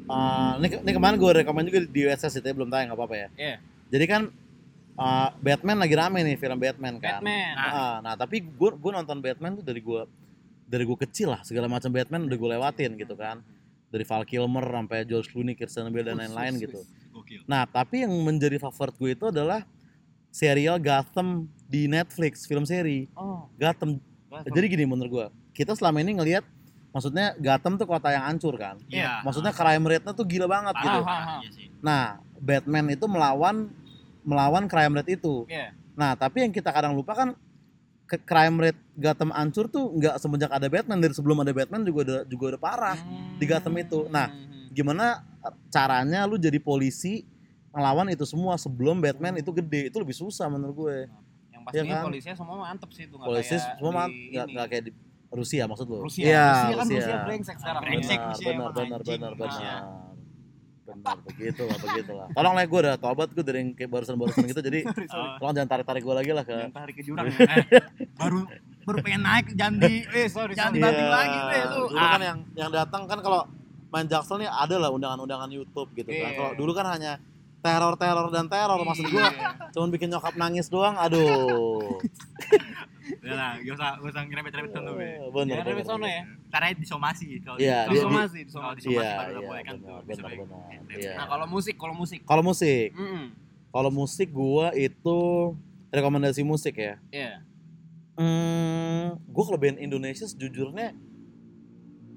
[0.06, 3.16] eh, ini, ini kemarin gue rekomend juga di USS itu ya, belum tayang nggak apa-apa
[3.16, 3.28] ya.
[3.34, 3.56] Iya.
[3.88, 4.22] Jadi kan
[4.96, 7.20] eh, Batman lagi rame nih film Batman kan.
[7.20, 7.54] Batman.
[7.56, 10.02] Ah, nah tapi gue gue nonton Batman tuh dari gue
[10.66, 13.40] dari gue kecil lah segala macam Batman udah gue lewatin gitu kan.
[13.86, 16.82] Dari Val Kilmer sampai George Clooney, Christian Bale dan lain-lain gitu.
[17.46, 19.62] Nah, tapi yang menjadi favorit gue itu adalah
[20.28, 23.96] serial Gotham di Netflix, film seri Oh, Gotham.
[24.28, 24.52] Gotham.
[24.52, 25.26] Jadi gini menurut gue,
[25.56, 26.44] kita selama ini ngelihat
[26.92, 28.76] maksudnya Gotham tuh kota yang hancur kan.
[28.90, 29.22] Iya.
[29.24, 31.00] Maksudnya crime rate-nya tuh gila banget Parah, gitu.
[31.06, 31.38] parah.
[31.40, 31.50] Iya.
[31.80, 32.02] Nah,
[32.36, 33.70] Batman itu melawan
[34.26, 35.46] melawan crime rate itu.
[35.46, 35.70] Iya.
[35.94, 37.28] Nah, tapi yang kita kadang lupa kan
[38.04, 42.00] ke- crime rate Gotham hancur tuh nggak semenjak ada Batman dari sebelum ada Batman juga
[42.02, 42.98] udah juga udah parah.
[42.98, 43.38] Hmm.
[43.38, 44.04] di Gotham itu.
[44.08, 44.28] Nah,
[44.68, 45.24] Gimana
[45.68, 47.24] caranya lu jadi polisi
[47.70, 50.96] ngelawan itu semua sebelum Batman itu gede itu lebih susah menurut gue.
[51.48, 52.04] yang pastinya Iya kan?
[52.04, 53.96] polisinya semua mantep sih itu nggak Polisi kayak semua di
[54.36, 54.92] man- nggak kayak di
[55.28, 55.96] Rusia maksud lu?
[55.98, 56.22] Rusia.
[56.22, 57.82] Iya, Rusia kan Rusia brengsek sekarang.
[57.82, 58.18] Brengsek.
[58.18, 59.60] Benar, Rusia benar, benar, benar, Rusia.
[59.64, 59.82] benar.
[60.86, 62.26] Benar, begitu lah, begitu lah.
[62.30, 65.30] Tolong lah gue udah tobat gue dari yang kayak barusan-barusan gitu jadi Sorry, sorry.
[65.36, 67.26] Tolong jangan tarik-tarik gue lagi lah ke Jangan tarik ke jurang.
[67.32, 67.64] eh,
[68.14, 68.40] baru
[68.82, 70.78] baru pengen naik jangan di Eh, sorry, Jangan sorry.
[70.78, 71.82] dibanting lagi, weh, lu.
[71.86, 72.08] Dulu Ah.
[72.08, 73.40] kan yang yang datang kan kalau
[73.88, 76.22] main Jaksel nih ada lah undangan-undangan YouTube gitu kan.
[76.24, 76.36] Iya.
[76.36, 77.18] Kalau dulu kan hanya
[77.58, 79.72] teror-teror dan teror maksud gue Iya.
[79.72, 81.98] cuman bikin nyokap nangis doang aduh
[83.26, 85.02] Udah lah, gak usah gak usah ngerepet-repet sono be.
[85.02, 86.22] Bener Jangan bener, dari sono ya.
[86.48, 88.76] Aja disomasi kalau Iya, kalau dia- Disomasi, kalau disomasi.
[88.78, 90.00] disomasi Iya, baru udah iya, boleh kan benar, tuh.
[90.06, 90.96] benar, benar.
[90.96, 91.12] Iya.
[91.12, 92.20] Nah, kalau musik, kalau musik.
[92.22, 93.24] kalau musik Mm-mm.
[93.68, 95.18] kalau musik gua itu
[95.88, 97.32] rekomendasi musik ya Iya.
[98.16, 100.96] hmm, gua kalau band Indonesia sejujurnya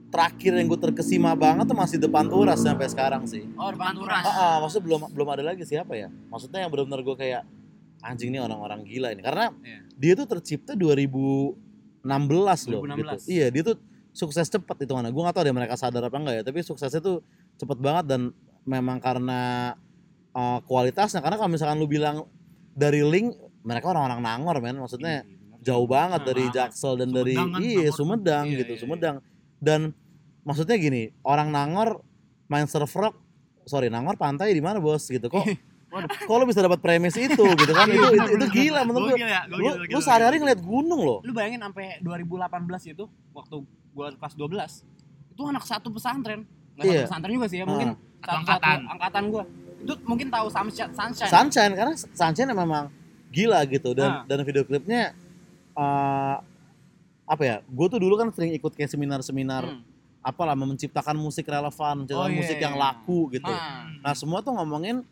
[0.10, 4.24] terakhir yang gue terkesima banget tuh masih depan turas sampai sekarang sih Oh, depan turas.
[4.24, 7.44] Ah, ah, maksudnya belum belum ada lagi siapa ya maksudnya yang benar-benar gue kayak
[8.02, 9.80] anjing nih orang-orang gila ini karena Iya.
[9.94, 11.56] dia tuh tercipta 2016
[12.68, 12.98] loh 2016.
[12.98, 13.16] gitu.
[13.30, 13.76] Iya, dia tuh
[14.12, 15.10] sukses cepet itu mana.
[15.10, 17.22] Gue gak tahu deh mereka sadar apa enggak ya, tapi suksesnya tuh
[17.56, 18.22] cepet banget dan
[18.64, 19.74] memang karena
[20.32, 22.28] uh, kualitasnya karena kalau misalkan lu bilang
[22.72, 25.24] dari link mereka orang-orang Nangor men maksudnya
[25.60, 26.44] jauh banget Nah, dari.
[26.50, 27.94] Jaksel dan dari kan, iya Nangor.
[27.94, 29.16] Sumedang Iya, gitu iya, Sumedang
[29.60, 29.92] dan
[30.42, 32.00] maksudnya gini orang Nangor
[32.48, 33.16] main surf rock
[33.66, 35.44] sorry Nangor pantai di mana bos gitu kok
[35.90, 39.50] kok lu bisa dapat premis itu gitu kan itu itu, itu gila menurut gue ya,
[39.50, 43.56] lu, lu sehari-hari ngeliat gunung loh Lu bayangin sampai 2018 itu waktu
[43.90, 44.86] gua kelas 12
[45.34, 46.44] itu anak satu pesantren.
[46.76, 46.94] Nggak Iya.
[46.94, 48.78] satu pesantren juga sih ya, mungkin Atau satu angkatan.
[48.86, 49.44] angkatan gua.
[49.80, 50.92] Itu mungkin tahu Sunshine.
[50.92, 51.32] Sunshine.
[51.32, 52.92] Sunshine karena Sunshine memang
[53.32, 54.22] gila gitu dan Ah.
[54.28, 55.16] dan video klipnya
[55.72, 56.36] eh,
[57.24, 59.82] apa ya gue tuh dulu kan sering ikut kayak seminar-seminar Hmm.
[60.20, 62.82] apalah menciptakan musik relevan menciptakan Oh, iya, musik yang iya.
[62.84, 65.06] laku gitu Ah, nah semua tuh ngomongin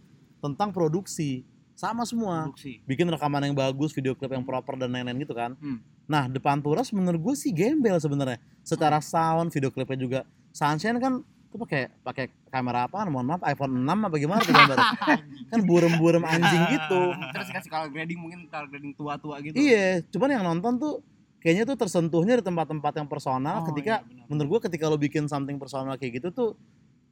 [0.43, 1.43] tentang produksi.
[1.77, 2.49] Sama semua.
[2.49, 2.81] Produksi.
[2.89, 5.53] bikin rekaman yang bagus video klip yang proper dan lain-lain gitu kan.
[5.61, 5.79] Hmm.
[6.07, 8.39] nah depan turas menurut gue sih gembel sebenarnya.
[8.63, 10.19] Secara sound video klipnya juga.
[10.55, 14.77] Sunshine kan tuh pakai pakai kamera apa mohon maaf iPhone 6 apa gimana tuh gambar
[15.51, 17.01] kan burem-burem anjing gitu.
[17.33, 19.55] Terus kasih color grading mungkin color grading tua-tua gitu.
[19.55, 20.93] Iya, cuman yang nonton tuh
[21.41, 25.25] kayaknya tuh tersentuhnya di tempat-tempat yang personal Oh, ketika iya, menurut gua ketika lo bikin
[25.31, 26.49] something personal kayak gitu tuh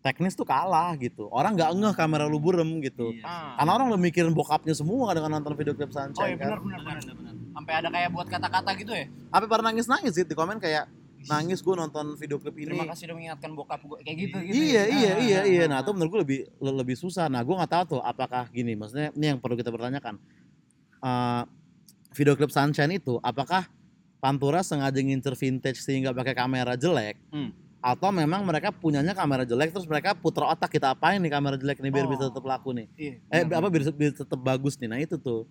[0.06, 1.26] teknis tuh kalah gitu.
[1.34, 3.10] Orang nggak ngeh kamera lu burem gitu.
[3.10, 3.26] Iya.
[3.26, 3.58] Ah.
[3.58, 6.62] Karena orang udah mikirin bokapnya semua dengan nonton video klip Oh Sunshine iya kan.
[6.62, 7.34] benar benar benar.
[7.58, 9.06] Sampai ada kayak buat kata-kata gitu ya.
[9.34, 10.86] Apa pada nangis-nangis sih di komen kayak
[11.26, 12.70] nangis gua nonton video klip ini.
[12.70, 14.53] Terima kasih udah mengingatkan bokap gue kayak gitu gitu.
[14.53, 14.84] Iya ya.
[14.86, 15.64] iya Ah, iya ah, iya.
[15.66, 15.82] ah, Nah ah.
[15.82, 17.26] itu menurut gue lebih le- lebih susah.
[17.26, 18.78] Nah gue nggak tahu tuh apakah gini.
[18.78, 20.22] Maksudnya ini yang perlu kita pertanyakan.
[21.01, 21.43] Eh,
[22.14, 23.66] video klip Sunshine itu apakah
[24.16, 27.18] Pantura sengaja ngincer vintage sehingga pakai kamera jelek?
[27.30, 27.53] Hmm.
[27.86, 31.77] Atau memang mereka punyanya kamera jelek terus mereka putar otak kita apain nih kamera jelek
[31.77, 32.11] nih biar Oh.
[32.11, 32.89] bisa tetap laku nih?
[32.97, 33.13] Iya.
[33.29, 34.89] Eh benar, apa biar, biar tetap bagus nih?
[34.89, 35.45] Nah itu tuh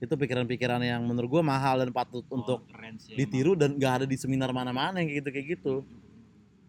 [0.00, 3.20] itu pikiran-pikiran yang menurut gue mahal dan patut Oh, untuk keren sih emang.
[3.20, 5.74] ditiru dan gak ada di seminar mana-mana yang kayak gitu kayak gitu.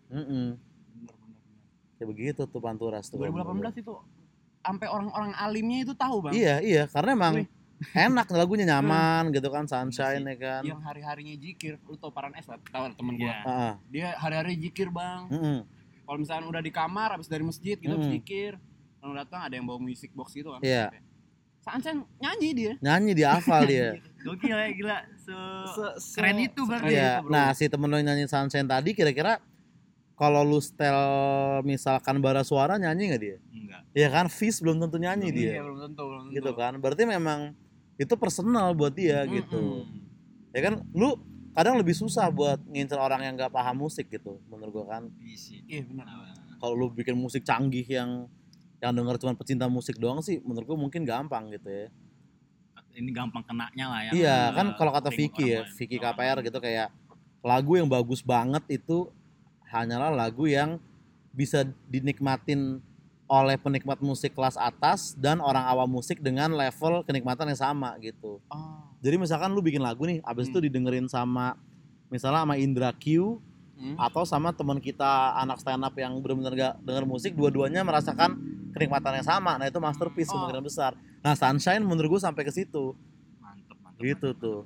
[0.05, 0.47] Mm-mm.
[0.51, 1.39] benar, benar, benar.
[1.95, 3.15] Kayak begitu tuh Panturas tuh.
[3.17, 3.93] 2018 itu
[4.59, 6.33] sampai orang-orang alimnya itu tahu bang.
[6.33, 7.47] Iya iya karena emang Wih.
[7.91, 12.45] Enak lagunya nyaman gitu kan sunshine ya kan yang hari-harinya jikir lu tau Paran S
[12.45, 13.35] lah tau temen gua Iya.
[13.41, 13.73] Heeh.
[13.89, 15.57] dia hari-hari jikir bang Mm-mm.
[16.01, 18.11] kalau misalnya udah di kamar habis dari masjid gitu Mm.
[18.13, 18.55] jikir
[18.99, 20.89] lalu datang ada yang bawa music box gitu kan Iya.
[21.59, 24.97] Sansan nyanyi dia nyanyi di hafal dia Gokil ya gila.
[25.15, 25.33] Se
[25.69, 26.89] Se- se- keren itu berarti.
[26.89, 27.21] Iya.
[27.21, 27.29] itu, bro.
[27.29, 29.37] Nah, si temen lo nyanyi Sunshine tadi kira-kira
[30.13, 30.97] kalau lu setel
[31.61, 33.37] misalkan bara suara nyanyi nggak dia?
[33.45, 33.81] Enggak.
[33.93, 35.51] Ya kan, Fish belum tentu nyanyi Iya, dia.
[35.61, 36.73] belum tentu belum tentu Gitu kan.
[36.79, 37.53] Berarti memang
[37.95, 39.87] itu personal buat dia gitu.
[39.87, 40.53] Mm-mm.
[40.55, 41.15] Ya kan, lu
[41.55, 45.03] kadang lebih susah buat ngincer orang yang nggak paham musik gitu menurut gua kan.
[45.23, 45.63] Isi.
[45.67, 46.07] iya benar
[46.59, 48.27] Kalau lu bikin musik canggih yang
[48.83, 51.87] yang denger cuma pecinta musik doang sih menurut gua mungkin gampang gitu ya.
[52.95, 54.11] Ini gampang kenanya lah ya.
[54.15, 55.67] Iya, kan kalau kata Vicky ya.
[55.67, 56.47] Vicky Orang KPR lain.
[56.47, 56.87] gitu kayak
[57.43, 59.11] lagu yang bagus banget itu
[59.67, 60.79] hanyalah lagu yang
[61.35, 62.79] bisa dinikmatin
[63.25, 68.37] oleh penikmat musik kelas atas dan orang awam musik dengan level kenikmatan yang sama gitu.
[68.47, 70.65] oh Jadi misalkan lu bikin lagu nih, abis itu Hmm.
[70.65, 71.53] didengerin sama
[72.07, 73.37] misalnya sama Indra Q
[73.75, 73.97] Hmm.
[73.99, 75.05] atau sama teman kita
[75.35, 78.39] anak stand up yang benar-benar gak denger musik, dua-duanya merasakan
[78.71, 79.57] kenikmatan yang sama.
[79.57, 80.39] Nah itu masterpiece Oh.
[80.39, 80.91] kemungkinan besar.
[81.19, 82.95] Nah Sunshine menurut gue sampai ke situ,
[83.37, 83.99] Mantep, mantep.
[83.99, 84.41] gitu mantep.
[84.41, 84.59] tuh.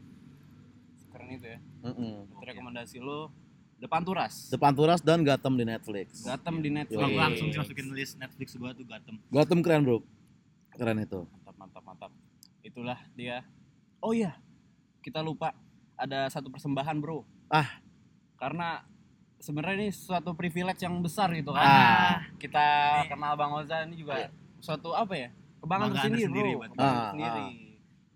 [1.09, 2.15] keren itu ya Mm-mm.
[2.29, 3.31] Itu rekomendasi lo
[3.79, 6.21] depan turas Depan Turas dan Gatem di Netflix.
[6.21, 7.15] Gatem di Netflix Yoi.
[7.15, 9.15] langsung dimasukin list Netflix gua tuh Gatem.
[9.25, 9.97] Gatem keren bro,
[10.71, 11.23] keren itu.
[11.25, 12.11] mantap mantap mantap
[12.61, 13.41] itulah dia
[13.97, 14.35] oh iya
[14.99, 15.55] kita lupa
[15.95, 17.79] ada satu persembahan bro Ah.
[18.35, 18.83] karena
[19.37, 22.15] sebenarnya ini suatu privilege yang besar gitu kan Ah.
[22.35, 22.67] kita
[23.07, 24.27] kenal bang Oza ini juga
[24.59, 26.99] suatu apa ya kebanggaan tersendiri bro buat kebanggaan kita.
[27.15, 27.68] tersendiri Ah,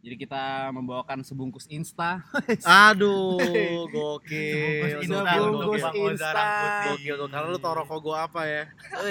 [0.03, 0.43] jadi kita
[0.75, 2.19] membawakan sebungkus insta
[2.91, 4.99] Aduh, gokil.
[4.99, 6.11] Sebungkus Insta, Gokil, sebungkus gokil.
[6.11, 6.43] Insta.
[6.91, 7.27] Gokil tuh.
[7.31, 8.63] Karena lu tau rokok gua apa ya?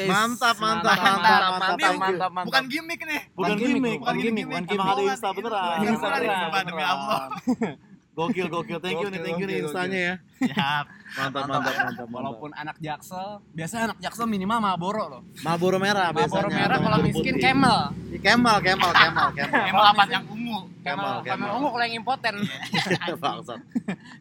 [0.05, 1.79] Mantap, mantap, mantap mantap, mantap mantap.
[1.81, 3.23] mantap mantap mantap Bukan gimmick nih.
[3.33, 4.93] Bukan gimmick, bukan gimmick, bukan Emang gimmick.
[4.93, 5.77] ada Insta beneran.
[5.81, 6.65] Insta Insta beneran.
[6.69, 7.23] demi Allah.
[8.13, 8.77] Gokil, gokil.
[8.77, 10.15] Thank you nih, thank you nih instanya ya.
[10.43, 10.85] Siap.
[11.13, 12.09] Mantap, mantap, mantap.
[12.09, 16.49] walaupun anak jaksel biasanya anak jaksel minimal Marlboro loh Marlboro merah biasanya.
[16.49, 17.37] Marlboro merah kalau miskin.
[17.37, 17.79] Camel
[18.17, 19.63] Camel, Camel, Camel, Camel.
[19.69, 20.59] Emang apa yang ungu?
[20.81, 21.51] Camel Camel, Camel Camel.
[21.53, 22.35] ungu kalau yang impoten
[23.23, 23.61] Bangsat.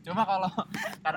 [0.04, 0.52] cuma kalau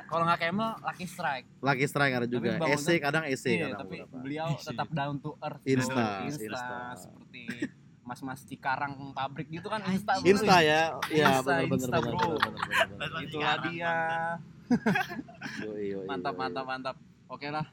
[0.06, 2.50] kalau nggak Camel Lucky Strike Lucky Strike ada juga.
[2.64, 5.58] EC kadang EC Iya, kadang tapi beliau tetap down to earth.
[5.62, 6.94] Insta, Insta.
[6.94, 7.42] seperti
[8.04, 10.28] mas-mas Cikarang pabrik gitu kan Insta bro.
[10.28, 10.80] Insta ya.
[11.08, 12.14] Iya, Insta, benar benar Insta, benar
[13.18, 13.94] itulah Cikarang, dia
[15.60, 16.40] Yoi, yoi, mantap yoi.
[16.40, 16.96] mantap mantap
[17.26, 17.66] oke lah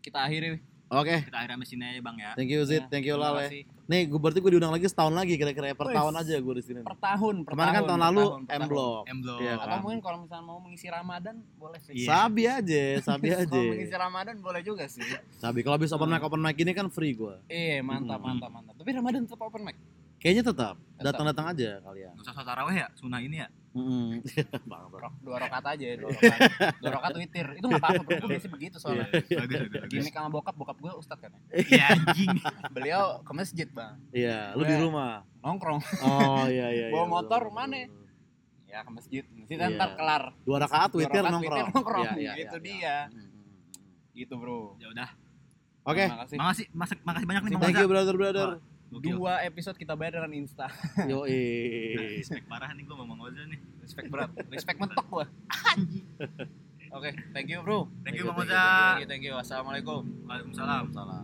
[0.00, 2.32] kita akhiri Oke, Kita akhirnya mesin aja bang ya.
[2.32, 3.52] thank you Zid, Ya, thank you terima Lal ya.
[3.52, 3.62] kasih.
[3.88, 5.96] Nih, gue berarti gue diundang lagi setahun lagi kira-kira ya, per Wih.
[5.96, 6.80] tahun aja gue di sini.
[6.84, 8.68] per tahun per Kemarin kan tahun lalu tahun, per M.
[8.68, 9.02] Block.
[9.08, 9.34] Emblo.
[9.38, 9.78] Iya atau kan?
[9.80, 12.06] mungkin kalau misalnya mau mengisi Ramadan boleh sih Iya.
[12.06, 13.48] Sabi aja, sabi aja.
[13.48, 15.00] kalau mengisi Ramadan boleh juga sih
[15.34, 17.32] Sabi kalau habis open mic open mic ini kan free gue.
[17.48, 18.28] Iya mantap Hmm.
[18.36, 18.74] mantap mantap.
[18.76, 19.76] Tapi Ramadan tetap open mic.
[20.18, 22.12] Kayaknya tetap datang-datang aja kalian.
[22.12, 23.48] Gak usah sholat taraweh ya, sunnah ini ya.
[23.78, 24.48] Bangsat.
[24.90, 26.38] Rok, dua rokat aja dua rokat.
[26.76, 27.46] dua rokat witir.
[27.54, 28.16] Itu nggak apa-apa bro.
[28.18, 29.06] Gue biasa begitu soalnya.
[29.08, 29.90] Bagus, bagus, bagus.
[29.90, 31.30] Gimik sama bokap, bokap gue ustad kan.
[31.30, 31.40] ya.
[31.54, 32.30] Iya anjing.
[32.70, 35.22] Beliau ke masjid bang, Iya, lu di Gue- rumah.
[35.38, 35.80] nongkrong.
[36.02, 36.86] Oh iya iya.
[36.90, 37.76] Bawa iya, motor mana?
[38.64, 39.24] Ya ke masjid.
[39.30, 39.78] Masjid kan Iya.
[39.78, 40.22] ntar kelar.
[40.42, 41.56] Dua rakaat Dua witir rokat nongkrong.
[41.56, 42.04] witir nongkrong.
[42.04, 42.76] Iya, iya, Gitu iya, dia.
[42.76, 42.96] iya.
[44.14, 44.74] Gitu bro.
[44.76, 45.08] Ya udah.
[45.84, 46.04] Oke.
[46.04, 48.48] Makasih, mas- makasih banyak nih Bang thank you brother brother.
[48.88, 49.20] Gokil.
[49.20, 50.72] Dua episode kita bayar dengan Insta.
[51.10, 52.20] Yoi.
[52.24, 53.60] Respect parah nih gua sama Bang Oza nih.
[53.84, 54.30] Respect berat.
[54.48, 55.26] Respect mentok gua.
[56.88, 57.84] Oke, thank you bro.
[58.00, 58.64] Thank you Thank you, Bang thank you, Oza.
[58.64, 59.34] Thank you, thank you.
[59.36, 60.00] Assalamualaikum.
[60.24, 60.84] Waalaikumsalam.
[60.96, 61.16] Salam.